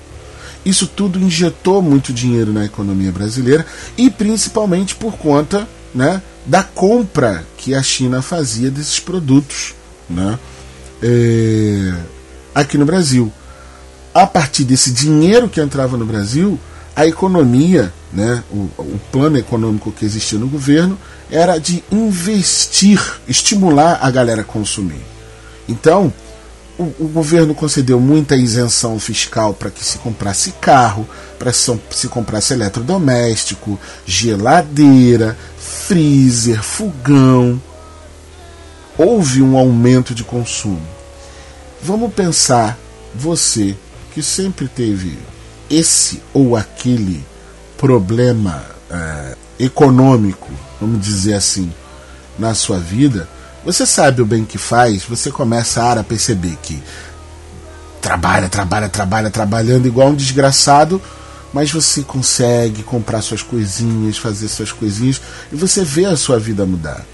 Isso 0.65 0.87
tudo 0.87 1.19
injetou 1.19 1.83
muito 1.83 2.13
dinheiro 2.13 2.53
na 2.53 2.65
economia 2.65 3.11
brasileira 3.11 3.67
e 3.97 4.09
principalmente 4.11 4.95
por 4.95 5.15
conta 5.15 5.67
né, 5.95 6.23
da 6.47 6.63
compra 6.63 7.45
que 7.57 7.75
a 7.75 7.83
China 7.83 8.23
fazia 8.23 8.71
desses 8.71 9.01
produtos 9.01 9.75
né, 10.09 10.39
é, 11.03 11.95
aqui 12.55 12.79
no 12.79 12.87
Brasil. 12.87 13.33
A 14.15 14.27
partir 14.27 14.65
desse 14.65 14.93
dinheiro 14.93 15.49
que 15.49 15.61
entrava 15.61 15.97
no 15.97 16.05
Brasil, 16.05 16.61
a 16.95 17.07
economia, 17.07 17.93
né, 18.13 18.43
o, 18.51 18.69
o 18.79 19.01
plano 19.11 19.39
econômico 19.39 19.93
que 19.93 20.05
existia 20.05 20.39
no 20.39 20.49
governo, 20.49 20.99
era 21.31 21.59
de 21.59 21.83
investir, 21.91 23.01
estimular 23.27 23.99
a 24.03 24.11
galera 24.11 24.43
a 24.43 24.45
consumir. 24.45 25.01
Então, 25.69 26.13
o, 26.79 26.83
o 27.05 27.11
governo 27.13 27.55
concedeu 27.55 27.99
muita 27.99 28.37
isenção 28.37 28.99
fiscal 28.99 29.55
para 29.55 29.71
que 29.71 29.85
se 29.85 29.99
comprasse 29.99 30.53
carro, 30.61 31.09
para 31.39 31.53
se, 31.53 31.81
se 31.91 32.09
comprasse 32.09 32.53
eletrodoméstico, 32.53 33.79
geladeira, 34.05 35.37
freezer, 35.59 36.63
fogão. 36.63 37.61
Houve 38.99 39.43
um 39.43 39.57
aumento 39.57 40.15
de 40.15 40.23
consumo. 40.23 40.83
Vamos 41.83 42.13
pensar, 42.13 42.79
você 43.15 43.75
que 44.13 44.23
sempre 44.23 44.69
teve 44.69 45.19
esse 45.73 46.23
ou 46.35 46.55
aquele 46.55 47.25
problema 47.79 48.63
é, 48.91 49.37
econômico, 49.59 50.51
vamos 50.79 51.01
dizer 51.01 51.35
assim, 51.35 51.73
na 52.39 52.55
sua 52.55 52.79
vida, 52.79 53.27
você 53.65 53.87
sabe 53.87 54.21
o 54.21 54.27
bem 54.27 54.45
que 54.45 54.59
faz, 54.59 55.05
você 55.05 55.31
começa 55.31 55.93
a 55.93 56.05
perceber 56.05 56.57
que 56.63 56.83
trabalha, 58.01 58.49
trabalha, 58.49 58.89
trabalha, 58.89 59.31
trabalhando 59.31 59.87
igual 59.87 60.09
um 60.09 60.15
desgraçado, 60.15 61.01
mas 61.53 61.71
você 61.71 62.03
consegue 62.03 62.83
comprar 62.83 63.23
suas 63.23 63.43
coisinhas, 63.43 64.19
fazer 64.19 64.49
suas 64.49 64.73
coisinhas 64.73 65.21
e 65.51 65.57
você 65.57 65.85
vê 65.85 66.05
a 66.05 66.17
sua 66.17 66.39
vida 66.39 66.67
mudar. 66.67 67.05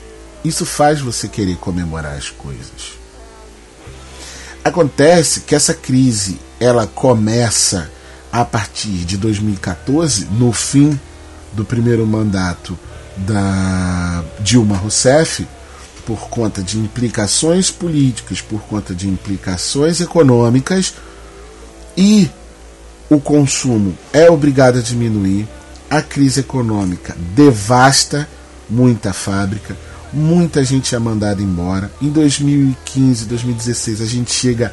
Isso 0.45 0.65
faz 0.65 1.01
você 1.01 1.29
querer 1.29 1.57
comemorar 1.57 2.17
as 2.17 2.31
coisas. 2.31 2.99
Acontece 4.65 5.41
que 5.41 5.55
essa 5.55 5.75
crise 5.75 6.39
ela 6.61 6.87
começa 6.87 7.91
a 8.33 8.45
partir 8.45 9.05
de 9.05 9.17
2014, 9.17 10.27
no 10.33 10.53
fim 10.53 10.99
do 11.53 11.65
primeiro 11.65 12.07
mandato 12.07 12.79
da 13.17 14.25
Dilma 14.41 14.77
Rousseff, 14.77 15.47
por 16.07 16.29
conta 16.29 16.63
de 16.63 16.79
implicações 16.79 17.71
políticas, 17.71 18.41
por 18.41 18.61
conta 18.63 18.95
de 18.95 19.09
implicações 19.09 20.01
econômicas, 20.01 20.95
e 21.97 22.31
o 23.11 23.21
consumo 23.21 23.97
é 24.13 24.31
obrigado 24.31 24.79
a 24.79 24.83
diminuir, 24.83 25.49
a 25.91 26.03
crise 26.03 26.41
econômica 26.41 27.17
devasta 27.35 28.29
muita 28.69 29.13
fábrica, 29.13 29.77
muita 30.13 30.63
gente 30.65 30.95
é 30.95 30.99
mandada 30.99 31.43
embora. 31.43 31.91
Em 32.01 32.11
2015, 32.11 33.25
2016, 33.27 34.01
a 34.01 34.07
gente 34.07 34.31
chega 34.31 34.73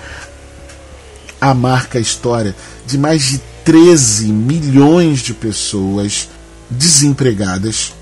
à 1.49 1.53
marca 1.53 1.99
história 1.99 2.55
de 2.87 2.97
mais 2.97 3.23
de 3.23 3.41
13 3.63 4.27
milhões 4.27 5.19
de 5.19 5.33
pessoas 5.33 6.27
desempregadas, 6.69 7.93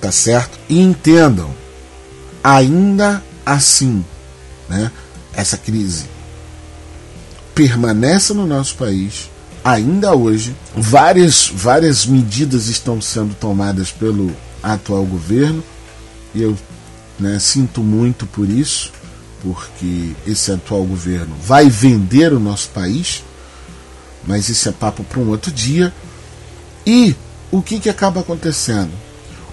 tá 0.00 0.10
certo? 0.10 0.58
E 0.68 0.80
entendam, 0.80 1.54
ainda 2.42 3.22
assim, 3.46 4.04
né, 4.68 4.90
essa 5.32 5.56
crise 5.56 6.06
permanece 7.54 8.34
no 8.34 8.46
nosso 8.46 8.74
país 8.74 9.30
ainda 9.64 10.14
hoje. 10.14 10.56
Várias, 10.76 11.50
várias 11.54 12.04
medidas 12.04 12.66
estão 12.66 13.00
sendo 13.00 13.34
tomadas 13.34 13.92
pelo 13.92 14.34
atual 14.60 15.04
governo 15.04 15.62
e 16.34 16.42
eu 16.42 16.56
né, 17.18 17.38
sinto 17.38 17.80
muito 17.80 18.26
por 18.26 18.48
isso, 18.48 18.92
porque 19.42 20.12
esse 20.26 20.52
atual 20.52 20.84
governo 20.84 21.34
vai 21.42 21.68
vender 21.68 22.32
o 22.32 22.40
nosso 22.40 22.68
país, 22.70 23.22
mas 24.26 24.48
isso 24.48 24.68
é 24.68 24.72
papo 24.72 25.04
para 25.04 25.20
um 25.20 25.28
outro 25.28 25.50
dia. 25.50 25.92
E 26.86 27.14
o 27.50 27.62
que, 27.62 27.80
que 27.80 27.90
acaba 27.90 28.20
acontecendo? 28.20 28.92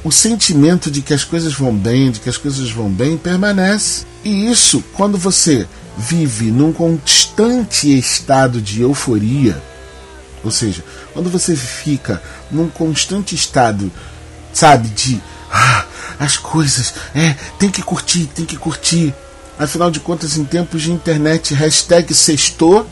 o 0.05 0.11
sentimento 0.11 0.91
de 0.91 1.01
que 1.01 1.15
as 1.15 1.23
coisas 1.23 1.51
vão 1.55 1.75
bem, 1.75 2.11
de 2.11 2.19
que 2.19 2.29
as 2.29 2.37
coisas 2.37 2.69
vão 2.69 2.87
bem, 2.87 3.17
permanece. 3.17 4.05
E 4.23 4.51
isso, 4.51 4.83
quando 4.93 5.17
você 5.17 5.67
vive 5.97 6.51
num 6.51 6.71
constante 6.71 7.97
estado 7.97 8.61
de 8.61 8.83
euforia, 8.83 9.59
ou 10.43 10.51
seja, 10.51 10.83
quando 11.11 11.27
você 11.27 11.55
fica 11.55 12.21
num 12.51 12.69
constante 12.69 13.33
estado, 13.33 13.91
sabe, 14.53 14.89
de 14.89 15.19
ah, 15.51 15.85
as 16.19 16.37
coisas, 16.37 16.93
é, 17.15 17.35
tem 17.57 17.71
que 17.71 17.81
curtir, 17.81 18.27
tem 18.27 18.45
que 18.45 18.57
curtir. 18.57 19.11
Afinal 19.57 19.89
de 19.89 19.99
contas, 19.99 20.37
em 20.37 20.43
tempos 20.43 20.81
de 20.81 20.91
internet, 20.91 21.53
hashtag 21.53 22.13
sextou, 22.13 22.85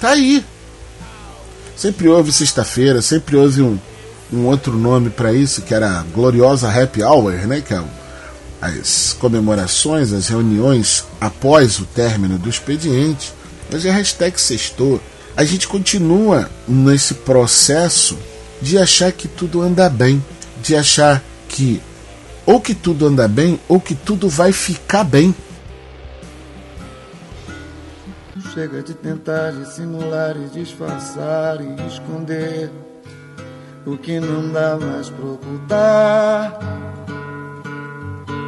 tá 0.00 0.10
aí. 0.10 0.44
Sempre 1.76 2.08
houve 2.08 2.32
sexta-feira, 2.32 3.02
sempre 3.02 3.36
houve 3.36 3.62
um, 3.62 3.78
um 4.32 4.46
outro 4.46 4.76
nome 4.76 5.10
para 5.10 5.32
isso, 5.32 5.62
que 5.62 5.74
era 5.74 6.00
a 6.00 6.02
gloriosa 6.02 6.68
Happy 6.70 7.02
Hour, 7.02 7.46
né? 7.46 7.60
que 7.60 7.74
é 7.74 7.82
as 8.60 9.16
comemorações, 9.18 10.12
as 10.12 10.28
reuniões 10.28 11.04
após 11.20 11.78
o 11.78 11.84
término 11.84 12.38
do 12.38 12.48
expediente. 12.48 13.32
Mas 13.70 13.84
é 13.84 13.90
hashtag 13.90 14.40
sextou. 14.40 15.00
A 15.36 15.44
gente 15.44 15.68
continua 15.68 16.50
nesse 16.66 17.14
processo 17.14 18.18
de 18.60 18.76
achar 18.78 19.12
que 19.12 19.28
tudo 19.28 19.62
anda 19.62 19.88
bem, 19.88 20.22
de 20.62 20.74
achar 20.74 21.22
que 21.48 21.80
ou 22.44 22.60
que 22.60 22.74
tudo 22.74 23.06
anda 23.06 23.28
bem 23.28 23.60
ou 23.68 23.78
que 23.78 23.94
tudo 23.94 24.28
vai 24.28 24.52
ficar 24.52 25.04
bem. 25.04 25.34
Chega 28.52 28.82
de 28.82 28.94
tentar 28.94 29.52
dissimular 29.52 30.36
e 30.36 30.48
disfarçar 30.48 31.60
e 31.60 31.86
esconder 31.86 32.70
o 33.86 33.96
que 33.96 34.20
não 34.20 34.52
dá 34.52 34.76
mais 34.76 35.10
pra 35.10 35.26
ocultar. 35.26 36.58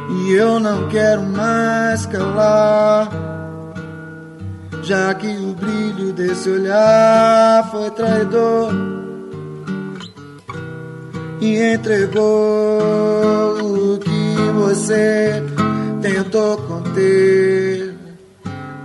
E 0.09 0.33
eu 0.33 0.59
não 0.59 0.89
quero 0.89 1.23
mais 1.23 2.05
calar, 2.05 3.09
já 4.83 5.13
que 5.13 5.27
o 5.27 5.53
brilho 5.53 6.11
desse 6.13 6.49
olhar 6.49 7.69
foi 7.71 7.89
traidor 7.91 8.73
e 11.41 11.73
entregou 11.73 12.23
o 13.61 13.97
que 13.97 14.35
você 14.53 15.41
tentou 16.01 16.57
conter, 16.57 17.70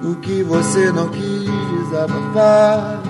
o 0.06 0.14
que 0.16 0.40
você 0.44 0.92
não 0.92 1.08
quis 1.08 1.50
desabafar. 1.84 3.02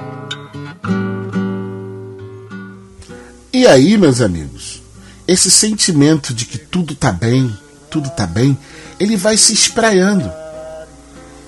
E 3.53 3.67
aí, 3.67 3.99
meus 3.99 4.23
amigos, 4.23 4.83
esse 5.29 5.51
sentimento 5.51 6.33
de 6.33 6.47
que 6.47 6.57
tudo 6.57 6.95
está 6.95 7.13
bem, 7.13 7.55
tudo 7.91 8.09
está 8.09 8.27
bem, 8.27 8.57
ele 8.99 9.15
vai 9.15 9.37
se 9.37 9.53
espraiando. 9.53 10.31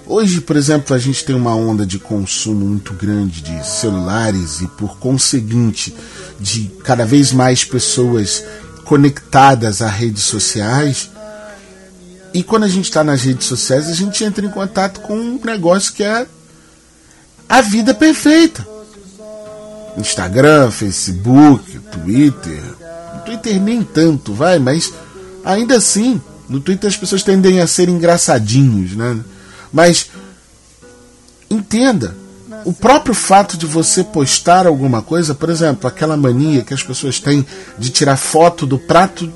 Hoje, 0.06 0.42
por 0.42 0.56
exemplo, 0.56 0.94
a 0.94 0.98
gente 0.98 1.24
tem 1.24 1.34
uma 1.34 1.54
onda 1.54 1.86
de 1.86 1.98
consumo 1.98 2.66
muito 2.66 2.92
grande 2.92 3.42
de 3.42 3.66
celulares 3.66 4.60
e, 4.60 4.66
por 4.68 4.98
conseguinte, 4.98 5.94
de 6.38 6.70
cada 6.84 7.06
vez 7.06 7.32
mais 7.32 7.64
pessoas 7.64 8.44
conectadas 8.84 9.80
a 9.80 9.88
redes 9.88 10.24
sociais. 10.24 11.10
E 12.38 12.42
quando 12.44 12.62
a 12.62 12.68
gente 12.68 12.84
está 12.84 13.02
nas 13.02 13.22
redes 13.22 13.48
sociais, 13.48 13.88
a 13.88 13.92
gente 13.92 14.22
entra 14.22 14.46
em 14.46 14.48
contato 14.48 15.00
com 15.00 15.18
um 15.18 15.40
negócio 15.44 15.92
que 15.92 16.04
é 16.04 16.24
a 17.48 17.60
vida 17.60 17.92
perfeita. 17.92 18.64
Instagram, 19.96 20.70
Facebook, 20.70 21.80
Twitter. 21.80 22.62
No 23.16 23.22
Twitter 23.22 23.60
nem 23.60 23.82
tanto, 23.82 24.32
vai, 24.32 24.60
mas 24.60 24.92
ainda 25.44 25.78
assim, 25.78 26.22
no 26.48 26.60
Twitter 26.60 26.88
as 26.88 26.96
pessoas 26.96 27.24
tendem 27.24 27.60
a 27.60 27.66
ser 27.66 27.88
engraçadinhos, 27.88 28.92
né? 28.92 29.18
Mas 29.72 30.06
entenda, 31.50 32.14
o 32.64 32.72
próprio 32.72 33.14
fato 33.14 33.56
de 33.56 33.66
você 33.66 34.04
postar 34.04 34.64
alguma 34.64 35.02
coisa, 35.02 35.34
por 35.34 35.50
exemplo, 35.50 35.88
aquela 35.88 36.16
mania 36.16 36.62
que 36.62 36.72
as 36.72 36.84
pessoas 36.84 37.18
têm 37.18 37.44
de 37.76 37.90
tirar 37.90 38.16
foto 38.16 38.64
do 38.64 38.78
prato 38.78 39.28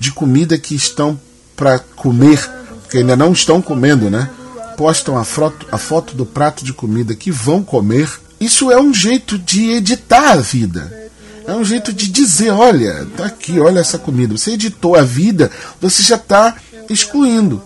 de 0.00 0.10
comida 0.10 0.58
que 0.58 0.74
estão 0.74 1.20
para 1.58 1.80
comer, 1.96 2.48
que 2.88 2.98
ainda 2.98 3.16
não 3.16 3.32
estão 3.32 3.60
comendo, 3.60 4.08
né? 4.08 4.30
Postam 4.76 5.18
a 5.18 5.24
foto, 5.24 5.66
a 5.72 5.76
foto 5.76 6.14
do 6.14 6.24
prato 6.24 6.64
de 6.64 6.72
comida 6.72 7.16
que 7.16 7.32
vão 7.32 7.64
comer. 7.64 8.08
Isso 8.40 8.70
é 8.70 8.80
um 8.80 8.94
jeito 8.94 9.36
de 9.36 9.72
editar 9.72 10.30
a 10.30 10.36
vida. 10.36 11.10
É 11.44 11.52
um 11.52 11.64
jeito 11.64 11.92
de 11.92 12.08
dizer, 12.08 12.50
olha, 12.50 13.06
tá 13.16 13.26
aqui, 13.26 13.58
olha 13.58 13.80
essa 13.80 13.98
comida. 13.98 14.38
Você 14.38 14.52
editou 14.52 14.94
a 14.94 15.02
vida, 15.02 15.50
você 15.80 16.00
já 16.02 16.14
está 16.14 16.54
excluindo. 16.88 17.60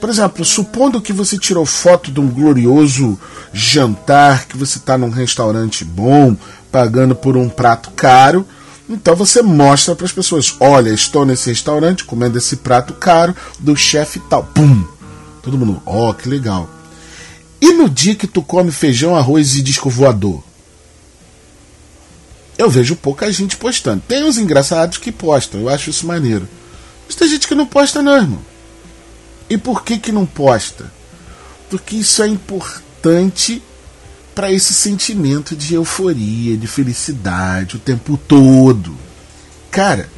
Por 0.00 0.08
exemplo, 0.08 0.44
supondo 0.44 1.00
que 1.00 1.12
você 1.12 1.36
tirou 1.36 1.66
foto 1.66 2.12
de 2.12 2.20
um 2.20 2.28
glorioso 2.28 3.18
jantar, 3.52 4.46
que 4.46 4.56
você 4.56 4.78
está 4.78 4.96
num 4.96 5.10
restaurante 5.10 5.84
bom, 5.84 6.36
pagando 6.70 7.14
por 7.14 7.36
um 7.36 7.48
prato 7.48 7.90
caro, 7.90 8.46
então 8.94 9.14
você 9.14 9.42
mostra 9.42 9.94
para 9.94 10.06
as 10.06 10.12
pessoas: 10.12 10.54
olha, 10.60 10.90
estou 10.90 11.24
nesse 11.24 11.50
restaurante 11.50 12.04
comendo 12.04 12.38
esse 12.38 12.56
prato 12.56 12.94
caro 12.94 13.34
do 13.58 13.76
chefe 13.76 14.20
tal. 14.30 14.44
Pum! 14.44 14.84
Todo 15.42 15.58
mundo, 15.58 15.82
ó, 15.84 16.10
oh, 16.10 16.14
que 16.14 16.28
legal. 16.28 16.68
E 17.60 17.72
no 17.72 17.88
dia 17.88 18.14
que 18.14 18.26
tu 18.26 18.42
come 18.42 18.70
feijão, 18.70 19.14
arroz 19.14 19.56
e 19.56 19.62
disco 19.62 19.90
voador? 19.90 20.42
Eu 22.58 22.70
vejo 22.70 22.94
pouca 22.94 23.32
gente 23.32 23.56
postando. 23.56 24.02
Tem 24.06 24.24
uns 24.24 24.38
engraçados 24.38 24.98
que 24.98 25.10
postam, 25.10 25.60
eu 25.60 25.68
acho 25.68 25.90
isso 25.90 26.06
maneiro. 26.06 26.48
Mas 27.06 27.16
tem 27.16 27.28
gente 27.28 27.48
que 27.48 27.54
não 27.54 27.66
posta, 27.66 28.02
não, 28.02 28.16
irmão. 28.16 28.40
E 29.48 29.58
por 29.58 29.82
que, 29.84 29.98
que 29.98 30.12
não 30.12 30.26
posta? 30.26 30.92
Porque 31.68 31.96
isso 31.96 32.22
é 32.22 32.28
importante 32.28 33.62
para 34.34 34.50
esse 34.50 34.72
sentimento 34.72 35.54
de 35.54 35.74
euforia, 35.74 36.56
de 36.56 36.66
felicidade 36.66 37.76
o 37.76 37.80
tempo 37.80 38.16
todo. 38.16 38.96
Cara, 39.70 40.08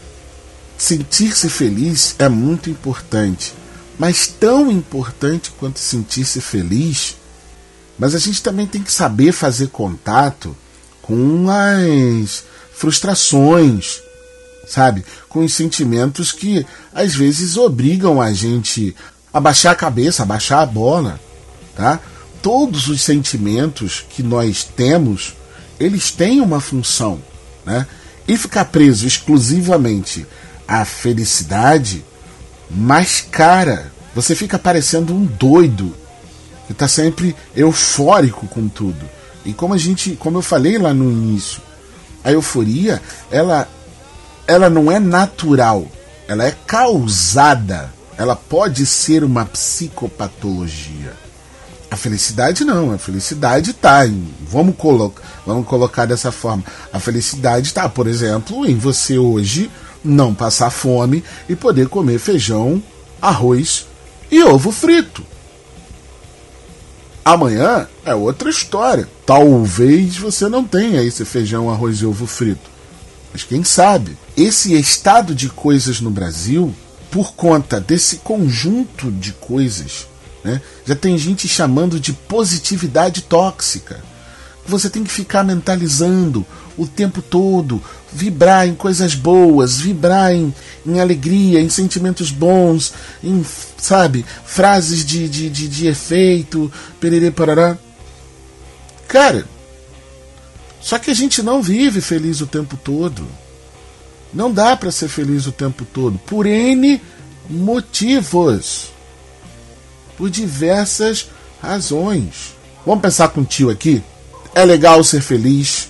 sentir-se 0.76 1.48
feliz 1.48 2.14
é 2.18 2.28
muito 2.28 2.70
importante, 2.70 3.54
mas 3.98 4.26
tão 4.26 4.70
importante 4.70 5.52
quanto 5.58 5.78
sentir-se 5.78 6.40
feliz. 6.40 7.16
Mas 7.98 8.14
a 8.14 8.18
gente 8.18 8.42
também 8.42 8.66
tem 8.66 8.82
que 8.82 8.92
saber 8.92 9.32
fazer 9.32 9.68
contato 9.68 10.56
com 11.00 11.46
as 11.48 12.42
frustrações, 12.72 14.00
sabe? 14.66 15.04
Com 15.28 15.44
os 15.44 15.54
sentimentos 15.54 16.32
que 16.32 16.66
às 16.92 17.14
vezes 17.14 17.56
obrigam 17.56 18.20
a 18.20 18.32
gente 18.32 18.96
abaixar 19.32 19.72
a 19.72 19.76
cabeça, 19.76 20.22
abaixar 20.22 20.60
a 20.60 20.66
bola, 20.66 21.20
tá? 21.76 22.00
Todos 22.44 22.88
os 22.88 23.00
sentimentos 23.00 24.04
que 24.06 24.22
nós 24.22 24.62
temos, 24.62 25.34
eles 25.80 26.10
têm 26.10 26.42
uma 26.42 26.60
função, 26.60 27.18
né? 27.64 27.86
E 28.28 28.36
ficar 28.36 28.66
preso 28.66 29.06
exclusivamente 29.06 30.26
à 30.68 30.84
felicidade, 30.84 32.04
mais 32.70 33.22
cara, 33.22 33.90
você 34.14 34.34
fica 34.34 34.58
parecendo 34.58 35.14
um 35.14 35.24
doido 35.24 35.94
que 36.66 36.72
está 36.72 36.86
sempre 36.86 37.34
eufórico 37.56 38.46
com 38.46 38.68
tudo. 38.68 39.08
E 39.44 39.54
como 39.54 39.72
a 39.72 39.78
gente, 39.78 40.14
como 40.16 40.36
eu 40.36 40.42
falei 40.42 40.76
lá 40.76 40.92
no 40.92 41.10
início, 41.10 41.62
a 42.22 42.30
euforia, 42.30 43.00
ela 43.30 43.66
ela 44.46 44.68
não 44.68 44.92
é 44.92 45.00
natural, 45.00 45.90
ela 46.28 46.44
é 46.44 46.54
causada 46.66 47.90
ela 48.16 48.36
pode 48.36 48.86
ser 48.86 49.24
uma 49.24 49.44
psicopatologia. 49.44 51.23
A 51.94 51.96
felicidade 51.96 52.64
não, 52.64 52.90
a 52.90 52.98
felicidade 52.98 53.70
está 53.70 54.04
em. 54.04 54.26
Vamos, 54.50 54.74
colo 54.76 55.14
vamos 55.46 55.64
colocar 55.64 56.06
dessa 56.06 56.32
forma. 56.32 56.64
A 56.92 56.98
felicidade 56.98 57.68
está, 57.68 57.88
por 57.88 58.08
exemplo, 58.08 58.66
em 58.66 58.76
você 58.76 59.16
hoje 59.16 59.70
não 60.04 60.34
passar 60.34 60.70
fome 60.70 61.22
e 61.48 61.54
poder 61.54 61.88
comer 61.88 62.18
feijão, 62.18 62.82
arroz 63.22 63.86
e 64.28 64.42
ovo 64.42 64.72
frito. 64.72 65.24
Amanhã 67.24 67.86
é 68.04 68.12
outra 68.12 68.50
história. 68.50 69.08
Talvez 69.24 70.16
você 70.16 70.48
não 70.48 70.64
tenha 70.64 71.00
esse 71.00 71.24
feijão, 71.24 71.70
arroz 71.70 71.98
e 71.98 72.06
ovo 72.06 72.26
frito. 72.26 72.68
Mas 73.32 73.44
quem 73.44 73.62
sabe? 73.62 74.18
Esse 74.36 74.74
estado 74.74 75.32
de 75.32 75.48
coisas 75.48 76.00
no 76.00 76.10
Brasil 76.10 76.74
por 77.12 77.34
conta 77.34 77.78
desse 77.78 78.16
conjunto 78.16 79.12
de 79.12 79.32
coisas, 79.34 80.08
né, 80.44 80.60
já 80.84 80.94
tem 80.94 81.16
gente 81.16 81.48
chamando 81.48 81.98
de 81.98 82.12
positividade 82.12 83.22
tóxica. 83.22 84.04
Você 84.66 84.88
tem 84.88 85.02
que 85.02 85.10
ficar 85.10 85.42
mentalizando 85.42 86.46
o 86.76 86.86
tempo 86.86 87.22
todo, 87.22 87.82
vibrar 88.12 88.66
em 88.66 88.74
coisas 88.74 89.14
boas, 89.14 89.78
vibrar 89.80 90.32
em, 90.32 90.54
em 90.86 91.00
alegria, 91.00 91.60
em 91.60 91.68
sentimentos 91.68 92.30
bons, 92.30 92.92
em, 93.22 93.44
sabe, 93.76 94.24
frases 94.44 95.04
de, 95.04 95.28
de, 95.28 95.50
de, 95.50 95.68
de 95.68 95.86
efeito, 95.86 96.70
pererê 97.00 97.30
parará. 97.30 97.78
Cara, 99.08 99.46
só 100.80 100.98
que 100.98 101.10
a 101.10 101.14
gente 101.14 101.42
não 101.42 101.62
vive 101.62 102.00
feliz 102.00 102.40
o 102.40 102.46
tempo 102.46 102.76
todo. 102.76 103.26
Não 104.32 104.52
dá 104.52 104.76
para 104.76 104.90
ser 104.90 105.08
feliz 105.08 105.46
o 105.46 105.52
tempo 105.52 105.84
todo, 105.84 106.18
por 106.26 106.46
N 106.46 107.00
motivos. 107.48 108.93
Por 110.16 110.30
diversas 110.30 111.28
razões. 111.60 112.54
Vamos 112.86 113.02
pensar 113.02 113.28
com 113.28 113.40
o 113.40 113.44
tio 113.44 113.70
aqui? 113.70 114.02
É 114.54 114.64
legal 114.64 115.02
ser 115.02 115.20
feliz, 115.20 115.88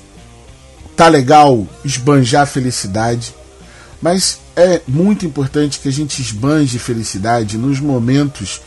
tá 0.97 1.09
legal 1.09 1.67
esbanjar 1.85 2.47
felicidade, 2.47 3.35
mas 4.01 4.39
é 4.57 4.81
muito 4.87 5.27
importante 5.27 5.79
que 5.81 5.89
a 5.89 5.93
gente 5.93 6.23
esbanje 6.23 6.79
felicidade 6.79 7.59
nos 7.59 7.81
momentos 7.81 8.61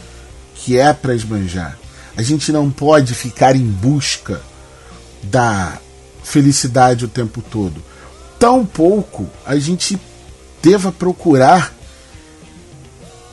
que 0.56 0.78
é 0.78 0.94
para 0.94 1.16
esbanjar. 1.16 1.78
A 2.16 2.22
gente 2.22 2.52
não 2.52 2.70
pode 2.70 3.14
ficar 3.14 3.56
em 3.56 3.66
busca 3.66 4.42
da 5.24 5.78
felicidade 6.24 7.06
o 7.06 7.08
tempo 7.08 7.42
todo 7.42 7.82
tampouco 8.40 9.30
a 9.46 9.58
gente 9.58 10.00
deva 10.62 10.92
procurar 10.92 11.74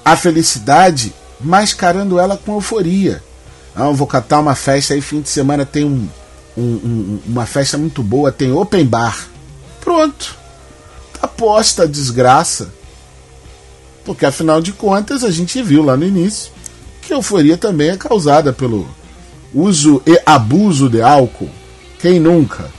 a 0.04 0.16
felicidade 0.16 1.14
mascarando 1.40 2.18
ela 2.18 2.36
com 2.36 2.54
euforia. 2.54 3.22
Ah, 3.74 3.90
vou 3.90 4.06
catar 4.06 4.40
uma 4.40 4.54
festa 4.54 4.94
aí, 4.94 5.00
fim 5.00 5.20
de 5.20 5.28
semana 5.28 5.66
tem 5.66 5.84
um, 5.84 6.08
um, 6.56 6.62
um, 6.62 7.20
uma 7.26 7.46
festa 7.46 7.76
muito 7.76 8.02
boa, 8.02 8.30
tem 8.30 8.52
open 8.52 8.86
bar. 8.86 9.28
Pronto. 9.80 10.36
Tá 11.20 11.26
posta 11.26 11.82
a 11.82 11.86
desgraça. 11.86 12.72
Porque 14.04 14.26
afinal 14.26 14.60
de 14.60 14.72
contas 14.72 15.24
a 15.24 15.30
gente 15.30 15.62
viu 15.62 15.82
lá 15.82 15.96
no 15.96 16.04
início 16.04 16.52
que 17.02 17.12
a 17.12 17.16
euforia 17.16 17.56
também 17.56 17.90
é 17.90 17.96
causada 17.96 18.52
pelo 18.52 18.88
uso 19.52 20.02
e 20.06 20.20
abuso 20.24 20.88
de 20.88 21.02
álcool. 21.02 21.50
Quem 21.98 22.18
nunca? 22.18 22.70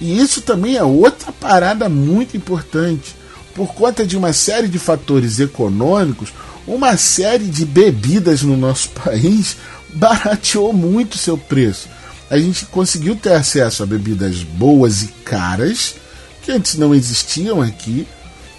E 0.00 0.18
isso 0.18 0.42
também 0.42 0.76
é 0.76 0.82
outra 0.82 1.32
parada 1.32 1.88
muito 1.88 2.36
importante. 2.36 3.14
Por 3.54 3.74
conta 3.74 4.06
de 4.06 4.16
uma 4.16 4.32
série 4.32 4.68
de 4.68 4.78
fatores 4.78 5.40
econômicos, 5.40 6.32
uma 6.66 6.96
série 6.96 7.46
de 7.46 7.64
bebidas 7.64 8.42
no 8.42 8.56
nosso 8.56 8.90
país 9.04 9.56
barateou 9.94 10.72
muito 10.72 11.16
seu 11.16 11.38
preço. 11.38 11.88
A 12.28 12.38
gente 12.38 12.66
conseguiu 12.66 13.14
ter 13.14 13.32
acesso 13.32 13.82
a 13.82 13.86
bebidas 13.86 14.42
boas 14.42 15.02
e 15.02 15.08
caras, 15.24 15.94
que 16.42 16.50
antes 16.50 16.76
não 16.76 16.94
existiam 16.94 17.62
aqui, 17.62 18.06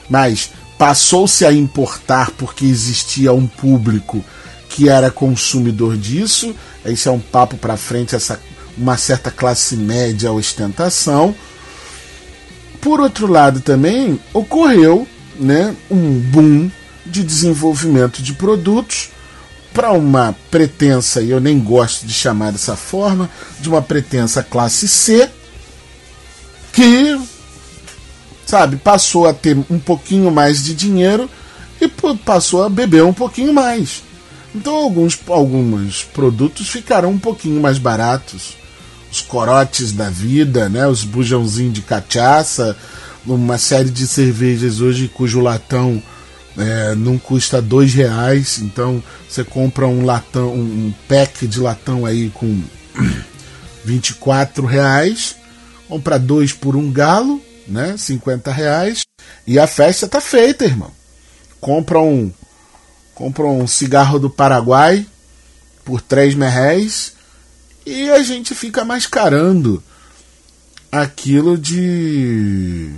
mas 0.09 0.51
passou-se 0.77 1.45
a 1.45 1.51
importar 1.51 2.31
porque 2.31 2.65
existia 2.65 3.33
um 3.33 3.45
público 3.45 4.23
que 4.69 4.87
era 4.87 5.11
consumidor 5.11 5.97
disso. 5.97 6.55
Esse 6.85 7.07
é 7.07 7.11
um 7.11 7.19
papo 7.19 7.57
para 7.57 7.75
frente, 7.75 8.15
essa 8.15 8.39
uma 8.77 8.95
certa 8.95 9.31
classe 9.31 9.75
média 9.75 10.31
ostentação. 10.31 11.35
Por 12.79 12.99
outro 12.99 13.27
lado, 13.27 13.59
também 13.59 14.19
ocorreu 14.33 15.07
né, 15.39 15.75
um 15.89 16.19
boom 16.19 16.69
de 17.09 17.23
desenvolvimento 17.23 18.21
de 18.21 18.33
produtos 18.33 19.09
para 19.73 19.91
uma 19.91 20.35
pretensa, 20.49 21.21
e 21.21 21.29
eu 21.29 21.39
nem 21.39 21.59
gosto 21.59 22.05
de 22.05 22.13
chamar 22.13 22.51
dessa 22.51 22.75
forma, 22.75 23.29
de 23.59 23.69
uma 23.69 23.81
pretensa 23.81 24.41
classe 24.41 24.87
C, 24.87 25.29
que, 26.73 27.19
sabe, 28.45 28.77
passou 28.77 29.27
a 29.27 29.33
ter 29.33 29.57
um 29.69 29.79
pouquinho 29.79 30.31
mais 30.31 30.63
de 30.63 30.73
dinheiro 30.73 31.29
e 31.79 31.87
passou 32.25 32.63
a 32.63 32.69
beber 32.69 33.03
um 33.03 33.13
pouquinho 33.13 33.53
mais. 33.53 34.03
Então, 34.55 34.73
alguns, 34.75 35.19
alguns 35.27 36.03
produtos 36.03 36.69
ficaram 36.69 37.11
um 37.11 37.19
pouquinho 37.19 37.61
mais 37.61 37.77
baratos 37.77 38.55
os 39.11 39.21
corotes 39.21 39.91
da 39.91 40.09
vida, 40.09 40.67
né? 40.69 40.87
Os 40.87 41.03
bujãozinhos 41.03 41.73
de 41.73 41.81
cachaça, 41.81 42.75
uma 43.25 43.57
série 43.57 43.89
de 43.89 44.07
cervejas 44.07 44.81
hoje 44.81 45.07
cujo 45.07 45.39
latão 45.39 46.01
é, 46.57 46.95
não 46.95 47.17
custa 47.17 47.61
dois 47.61 47.93
reais, 47.93 48.59
então 48.59 49.03
você 49.29 49.43
compra 49.43 49.87
um 49.87 50.03
latão, 50.03 50.53
um 50.53 50.93
pack 51.07 51.45
de 51.47 51.59
latão 51.59 52.05
aí 52.05 52.29
com 52.31 52.63
24 53.85 54.65
reais, 54.65 55.35
compra 55.87 56.17
dois 56.17 56.53
por 56.53 56.75
um 56.75 56.91
galo, 56.91 57.41
né? 57.67 57.95
50 57.97 58.51
reais. 58.51 59.05
E 59.45 59.59
a 59.59 59.67
festa 59.67 60.07
tá 60.07 60.19
feita, 60.19 60.65
irmão. 60.65 60.91
Compra 61.59 61.99
um, 61.99 62.31
compra 63.13 63.45
um 63.45 63.67
cigarro 63.67 64.19
do 64.19 64.29
Paraguai 64.29 65.05
por 65.85 66.01
3 66.01 66.35
merréis 66.35 67.13
e 67.85 68.09
a 68.09 68.21
gente 68.21 68.53
fica 68.53 68.83
mascarando 68.83 69.81
aquilo 70.91 71.57
de 71.57 72.91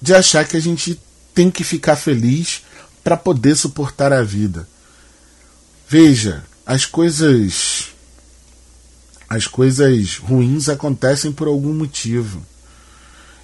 de 0.00 0.14
achar 0.14 0.46
que 0.46 0.56
a 0.56 0.60
gente 0.60 1.00
tem 1.34 1.50
que 1.50 1.64
ficar 1.64 1.96
feliz 1.96 2.62
para 3.08 3.16
poder 3.16 3.56
suportar 3.56 4.12
a 4.12 4.22
vida. 4.22 4.68
Veja, 5.88 6.44
as 6.66 6.84
coisas 6.84 7.86
as 9.26 9.46
coisas 9.46 10.18
ruins 10.18 10.68
acontecem 10.68 11.32
por 11.32 11.48
algum 11.48 11.72
motivo. 11.72 12.42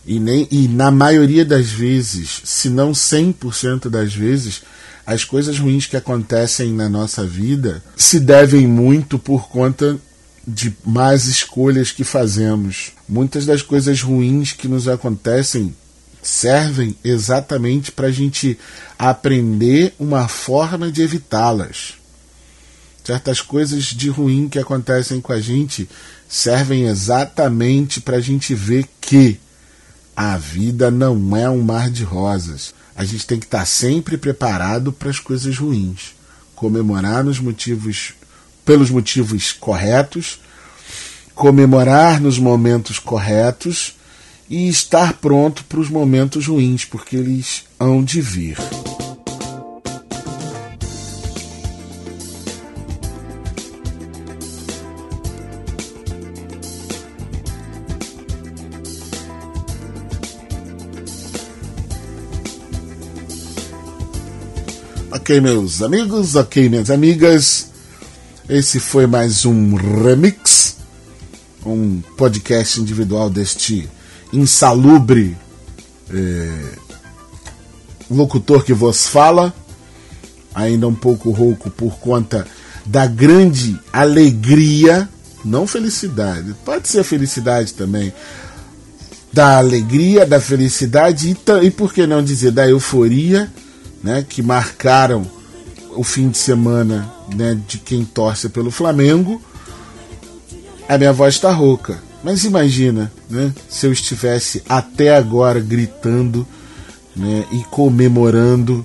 E, 0.04 0.20
nem, 0.20 0.46
e 0.50 0.68
na 0.68 0.90
maioria 0.90 1.46
das 1.46 1.70
vezes, 1.70 2.42
se 2.44 2.68
não 2.68 2.92
100% 2.92 3.88
das 3.88 4.12
vezes, 4.14 4.60
as 5.06 5.24
coisas 5.24 5.58
ruins 5.58 5.86
que 5.86 5.96
acontecem 5.96 6.70
na 6.70 6.90
nossa 6.90 7.24
vida 7.24 7.82
se 7.96 8.20
devem 8.20 8.66
muito 8.66 9.18
por 9.18 9.48
conta 9.48 9.98
de 10.46 10.76
más 10.84 11.24
escolhas 11.24 11.90
que 11.90 12.04
fazemos. 12.04 12.92
Muitas 13.08 13.46
das 13.46 13.62
coisas 13.62 14.02
ruins 14.02 14.52
que 14.52 14.68
nos 14.68 14.88
acontecem 14.88 15.74
servem 16.24 16.96
exatamente 17.04 17.92
para 17.92 18.06
a 18.06 18.10
gente 18.10 18.58
aprender 18.98 19.94
uma 19.98 20.26
forma 20.26 20.90
de 20.90 21.02
evitá-las. 21.02 21.94
Certas 23.04 23.42
coisas 23.42 23.84
de 23.84 24.08
ruim 24.08 24.48
que 24.48 24.58
acontecem 24.58 25.20
com 25.20 25.32
a 25.34 25.40
gente 25.40 25.86
servem 26.26 26.86
exatamente 26.86 28.00
para 28.00 28.16
a 28.16 28.20
gente 28.20 28.54
ver 28.54 28.88
que 29.02 29.38
a 30.16 30.38
vida 30.38 30.90
não 30.90 31.36
é 31.36 31.48
um 31.50 31.60
mar 31.60 31.90
de 31.90 32.02
rosas. 32.02 32.72
A 32.96 33.04
gente 33.04 33.26
tem 33.26 33.38
que 33.38 33.44
estar 33.44 33.58
tá 33.58 33.66
sempre 33.66 34.16
preparado 34.16 34.90
para 34.92 35.10
as 35.10 35.18
coisas 35.18 35.58
ruins, 35.58 36.14
comemorar 36.54 37.22
nos 37.22 37.38
motivos 37.38 38.14
pelos 38.64 38.88
motivos 38.88 39.52
corretos, 39.52 40.40
comemorar 41.34 42.18
nos 42.18 42.38
momentos 42.38 42.98
corretos 42.98 43.94
e 44.48 44.68
estar 44.68 45.14
pronto 45.14 45.64
para 45.64 45.80
os 45.80 45.88
momentos 45.88 46.46
ruins, 46.46 46.84
porque 46.84 47.16
eles 47.16 47.64
hão 47.78 48.02
de 48.02 48.20
vir. 48.20 48.56
Ok, 65.10 65.40
meus 65.40 65.80
amigos, 65.80 66.34
ok, 66.34 66.68
minhas 66.68 66.90
amigas. 66.90 67.68
Esse 68.46 68.78
foi 68.78 69.06
mais 69.06 69.46
um 69.46 69.74
remix, 69.74 70.76
um 71.64 72.02
podcast 72.14 72.78
individual 72.78 73.30
deste 73.30 73.88
insalubre 74.34 75.36
é, 76.12 76.84
locutor 78.10 78.64
que 78.64 78.72
vos 78.72 79.06
fala, 79.06 79.54
ainda 80.54 80.86
um 80.86 80.94
pouco 80.94 81.30
rouco 81.30 81.70
por 81.70 81.98
conta 81.98 82.46
da 82.84 83.06
grande 83.06 83.78
alegria, 83.92 85.08
não 85.44 85.66
felicidade, 85.66 86.54
pode 86.64 86.88
ser 86.88 87.02
felicidade 87.02 87.72
também, 87.74 88.12
da 89.32 89.58
alegria, 89.58 90.24
da 90.24 90.40
felicidade 90.40 91.30
e, 91.30 91.66
e 91.66 91.70
por 91.70 91.92
que 91.92 92.06
não 92.06 92.22
dizer 92.22 92.52
da 92.52 92.68
euforia 92.68 93.50
né, 94.02 94.24
que 94.28 94.42
marcaram 94.42 95.26
o 95.96 96.04
fim 96.04 96.28
de 96.28 96.38
semana 96.38 97.10
né, 97.34 97.58
de 97.66 97.78
quem 97.78 98.04
torce 98.04 98.48
pelo 98.48 98.70
Flamengo, 98.70 99.40
a 100.88 100.98
minha 100.98 101.12
voz 101.12 101.34
está 101.34 101.50
rouca. 101.50 102.00
Mas 102.24 102.44
imagina 102.44 103.12
né, 103.28 103.52
se 103.68 103.86
eu 103.86 103.92
estivesse 103.92 104.62
até 104.68 105.14
agora 105.16 105.60
gritando 105.60 106.46
né, 107.14 107.46
e 107.52 107.62
comemorando 107.64 108.84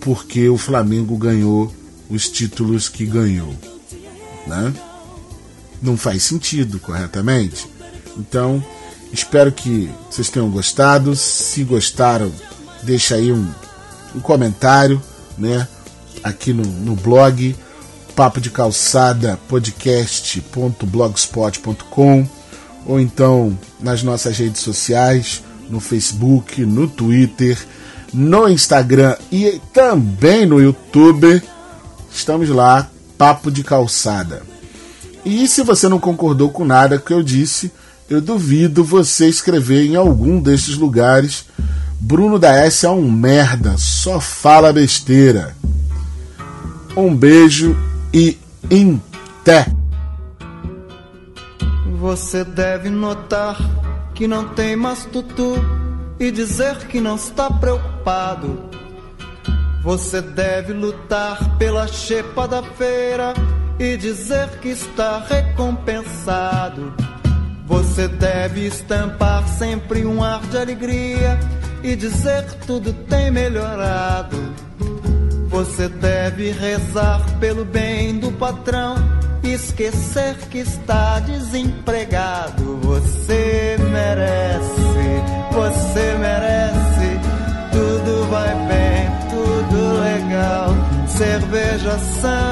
porque 0.00 0.48
o 0.48 0.56
Flamengo 0.56 1.16
ganhou 1.16 1.72
os 2.10 2.28
títulos 2.28 2.88
que 2.88 3.06
ganhou. 3.06 3.54
Né? 4.46 4.74
Não 5.80 5.96
faz 5.96 6.24
sentido, 6.24 6.80
corretamente? 6.80 7.68
Então, 8.16 8.64
espero 9.12 9.52
que 9.52 9.88
vocês 10.10 10.28
tenham 10.28 10.50
gostado. 10.50 11.14
Se 11.14 11.62
gostaram, 11.62 12.32
deixa 12.82 13.14
aí 13.14 13.30
um 13.30 13.48
um 14.14 14.20
comentário, 14.20 15.02
né? 15.38 15.66
Aqui 16.22 16.52
no, 16.52 16.62
no 16.64 16.94
blog 16.94 17.56
papo 18.14 18.40
de 18.40 18.50
calçada 18.50 19.38
podcast.blogspot.com 19.48 22.26
ou 22.86 23.00
então 23.00 23.58
nas 23.80 24.02
nossas 24.02 24.36
redes 24.38 24.60
sociais, 24.60 25.42
no 25.68 25.78
Facebook, 25.80 26.64
no 26.64 26.88
Twitter, 26.88 27.58
no 28.12 28.48
Instagram 28.48 29.16
e 29.30 29.60
também 29.72 30.44
no 30.46 30.60
YouTube. 30.60 31.40
Estamos 32.12 32.48
lá, 32.48 32.90
Papo 33.16 33.48
de 33.50 33.64
Calçada. 33.64 34.42
E 35.24 35.46
se 35.46 35.62
você 35.62 35.88
não 35.88 36.00
concordou 36.00 36.50
com 36.50 36.64
nada 36.64 36.98
que 36.98 37.12
eu 37.12 37.22
disse, 37.22 37.70
eu 38.10 38.20
duvido 38.20 38.82
você 38.84 39.28
escrever 39.28 39.86
em 39.86 39.94
algum 39.96 40.40
destes 40.40 40.76
lugares 40.76 41.46
Bruno 42.04 42.36
da 42.36 42.52
S 42.52 42.84
é 42.84 42.90
um 42.90 43.08
merda, 43.08 43.76
só 43.78 44.20
fala 44.20 44.72
besteira. 44.72 45.54
Um 46.96 47.14
beijo 47.14 47.76
e 48.12 48.38
té. 49.42 49.66
Você 51.98 52.44
deve 52.44 52.90
notar 52.90 53.56
que 54.14 54.26
não 54.28 54.48
tem 54.48 54.76
mais 54.76 55.04
tutu 55.06 55.54
e 56.20 56.30
dizer 56.30 56.76
que 56.88 57.00
não 57.00 57.16
está 57.16 57.50
preocupado. 57.50 58.70
Você 59.82 60.20
deve 60.20 60.72
lutar 60.72 61.56
pela 61.58 61.88
chepa 61.88 62.46
da 62.46 62.62
feira 62.62 63.34
e 63.78 63.96
dizer 63.96 64.48
que 64.60 64.68
está 64.68 65.18
recompensado. 65.18 66.92
Você 67.66 68.06
deve 68.06 68.66
estampar 68.66 69.48
sempre 69.48 70.04
um 70.04 70.22
ar 70.22 70.40
de 70.48 70.58
alegria 70.58 71.38
e 71.82 71.96
dizer 71.96 72.44
que 72.46 72.66
tudo 72.66 72.92
tem 72.92 73.30
melhorado. 73.30 74.36
Você 75.52 75.86
deve 75.86 76.50
rezar 76.50 77.20
pelo 77.38 77.62
bem 77.64 78.18
do 78.18 78.32
patrão 78.32 78.96
esquecer 79.44 80.34
que 80.50 80.58
está 80.58 81.20
desempregado. 81.20 82.78
Você 82.78 83.76
merece, 83.90 84.80
você 85.52 86.16
merece. 86.18 87.20
Tudo 87.70 88.30
vai 88.30 88.54
bem, 88.66 89.10
tudo 89.30 90.00
legal. 90.00 90.70
Cerveja, 91.06 91.98
samba 91.98 92.51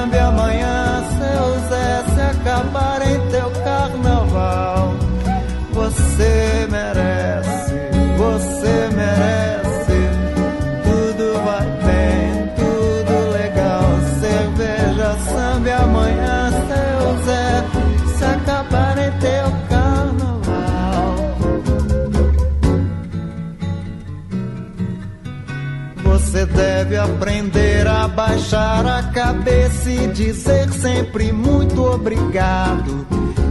baixar 28.21 28.87
a 28.87 29.03
cabeça 29.05 29.91
e 29.91 30.07
dizer 30.09 30.71
sempre 30.73 31.33
muito 31.33 31.83
obrigado. 31.83 33.07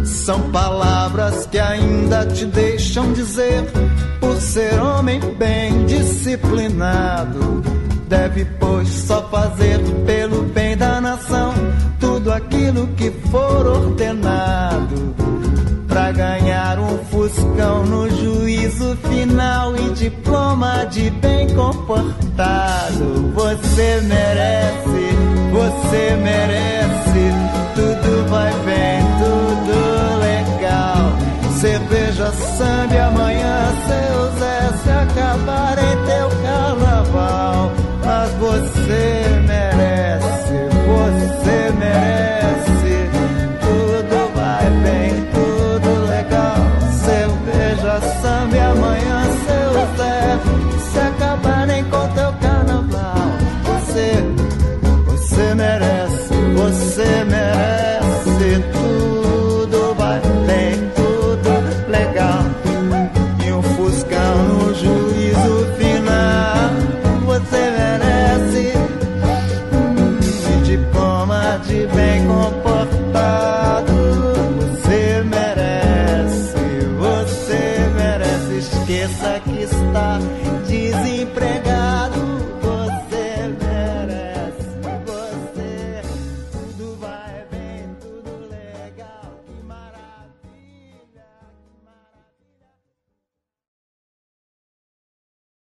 São 0.05 0.51
palavras 0.51 1.47
que 1.47 1.57
ainda 1.57 2.23
te 2.27 2.45
deixam 2.45 3.11
dizer, 3.11 3.63
por 4.19 4.35
ser 4.35 4.79
homem 4.79 5.19
bem 5.39 5.87
disciplinado. 5.87 7.63
Deve, 8.07 8.45
pois, 8.59 8.87
só 8.89 9.27
fazer 9.29 9.79
pelo 10.05 10.43
bem 10.43 10.77
da 10.77 11.01
nação 11.01 11.51
tudo 11.99 12.31
aquilo 12.31 12.87
que 12.89 13.09
for 13.31 13.65
ordenado. 13.65 15.08
Fuscão 17.19 17.85
no 17.85 18.09
juízo 18.09 18.95
final 19.09 19.75
e 19.75 19.89
diploma 19.89 20.85
de 20.85 21.09
bem 21.09 21.53
comportado. 21.53 23.33
Você 23.33 23.99
merece, 24.03 25.17
você 25.51 26.15
merece, 26.15 27.33
tudo 27.75 28.29
vai 28.29 28.53
bem, 28.63 29.03
tudo 29.19 30.17
legal. 30.21 31.11
veja 31.89 32.31
samba 32.31 33.07
amanhã 33.07 33.58